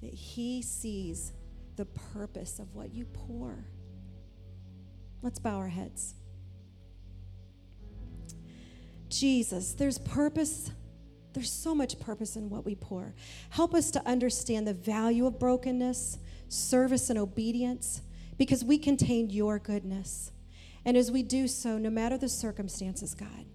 that 0.00 0.14
He 0.14 0.62
sees 0.62 1.32
the 1.74 1.86
purpose 1.86 2.60
of 2.60 2.72
what 2.72 2.94
you 2.94 3.04
pour. 3.06 3.66
Let's 5.22 5.40
bow 5.40 5.56
our 5.56 5.68
heads. 5.68 6.14
Jesus, 9.08 9.72
there's 9.72 9.98
purpose 9.98 10.70
there's 11.34 11.52
so 11.52 11.74
much 11.74 11.98
purpose 11.98 12.36
in 12.36 12.50
what 12.50 12.64
we 12.64 12.74
pour. 12.74 13.14
Help 13.50 13.74
us 13.74 13.90
to 13.92 14.06
understand 14.06 14.66
the 14.66 14.74
value 14.74 15.26
of 15.26 15.38
brokenness, 15.38 16.18
service, 16.48 17.10
and 17.10 17.18
obedience 17.18 18.02
because 18.36 18.64
we 18.64 18.78
contain 18.78 19.30
your 19.30 19.58
goodness. 19.58 20.32
And 20.84 20.96
as 20.96 21.10
we 21.10 21.22
do 21.22 21.46
so, 21.48 21.78
no 21.78 21.90
matter 21.90 22.18
the 22.18 22.28
circumstances, 22.28 23.14
God, 23.14 23.46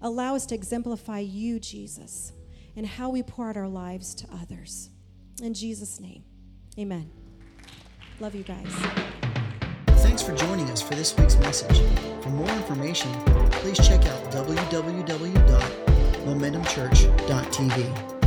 allow 0.00 0.34
us 0.34 0.46
to 0.46 0.54
exemplify 0.54 1.18
you, 1.18 1.60
Jesus, 1.60 2.32
and 2.76 2.86
how 2.86 3.10
we 3.10 3.22
pour 3.22 3.50
out 3.50 3.56
our 3.56 3.68
lives 3.68 4.14
to 4.16 4.26
others. 4.32 4.90
In 5.42 5.54
Jesus' 5.54 6.00
name, 6.00 6.24
amen. 6.78 7.10
Love 8.20 8.34
you 8.34 8.42
guys. 8.42 8.66
Thanks 10.02 10.22
for 10.22 10.34
joining 10.34 10.68
us 10.70 10.82
for 10.82 10.94
this 10.94 11.16
week's 11.16 11.36
message. 11.36 11.80
For 12.22 12.30
more 12.30 12.50
information, 12.50 13.10
please 13.50 13.78
check 13.78 14.04
out 14.06 14.30
www 14.32 15.81
momentumchurch.tv. 16.26 18.21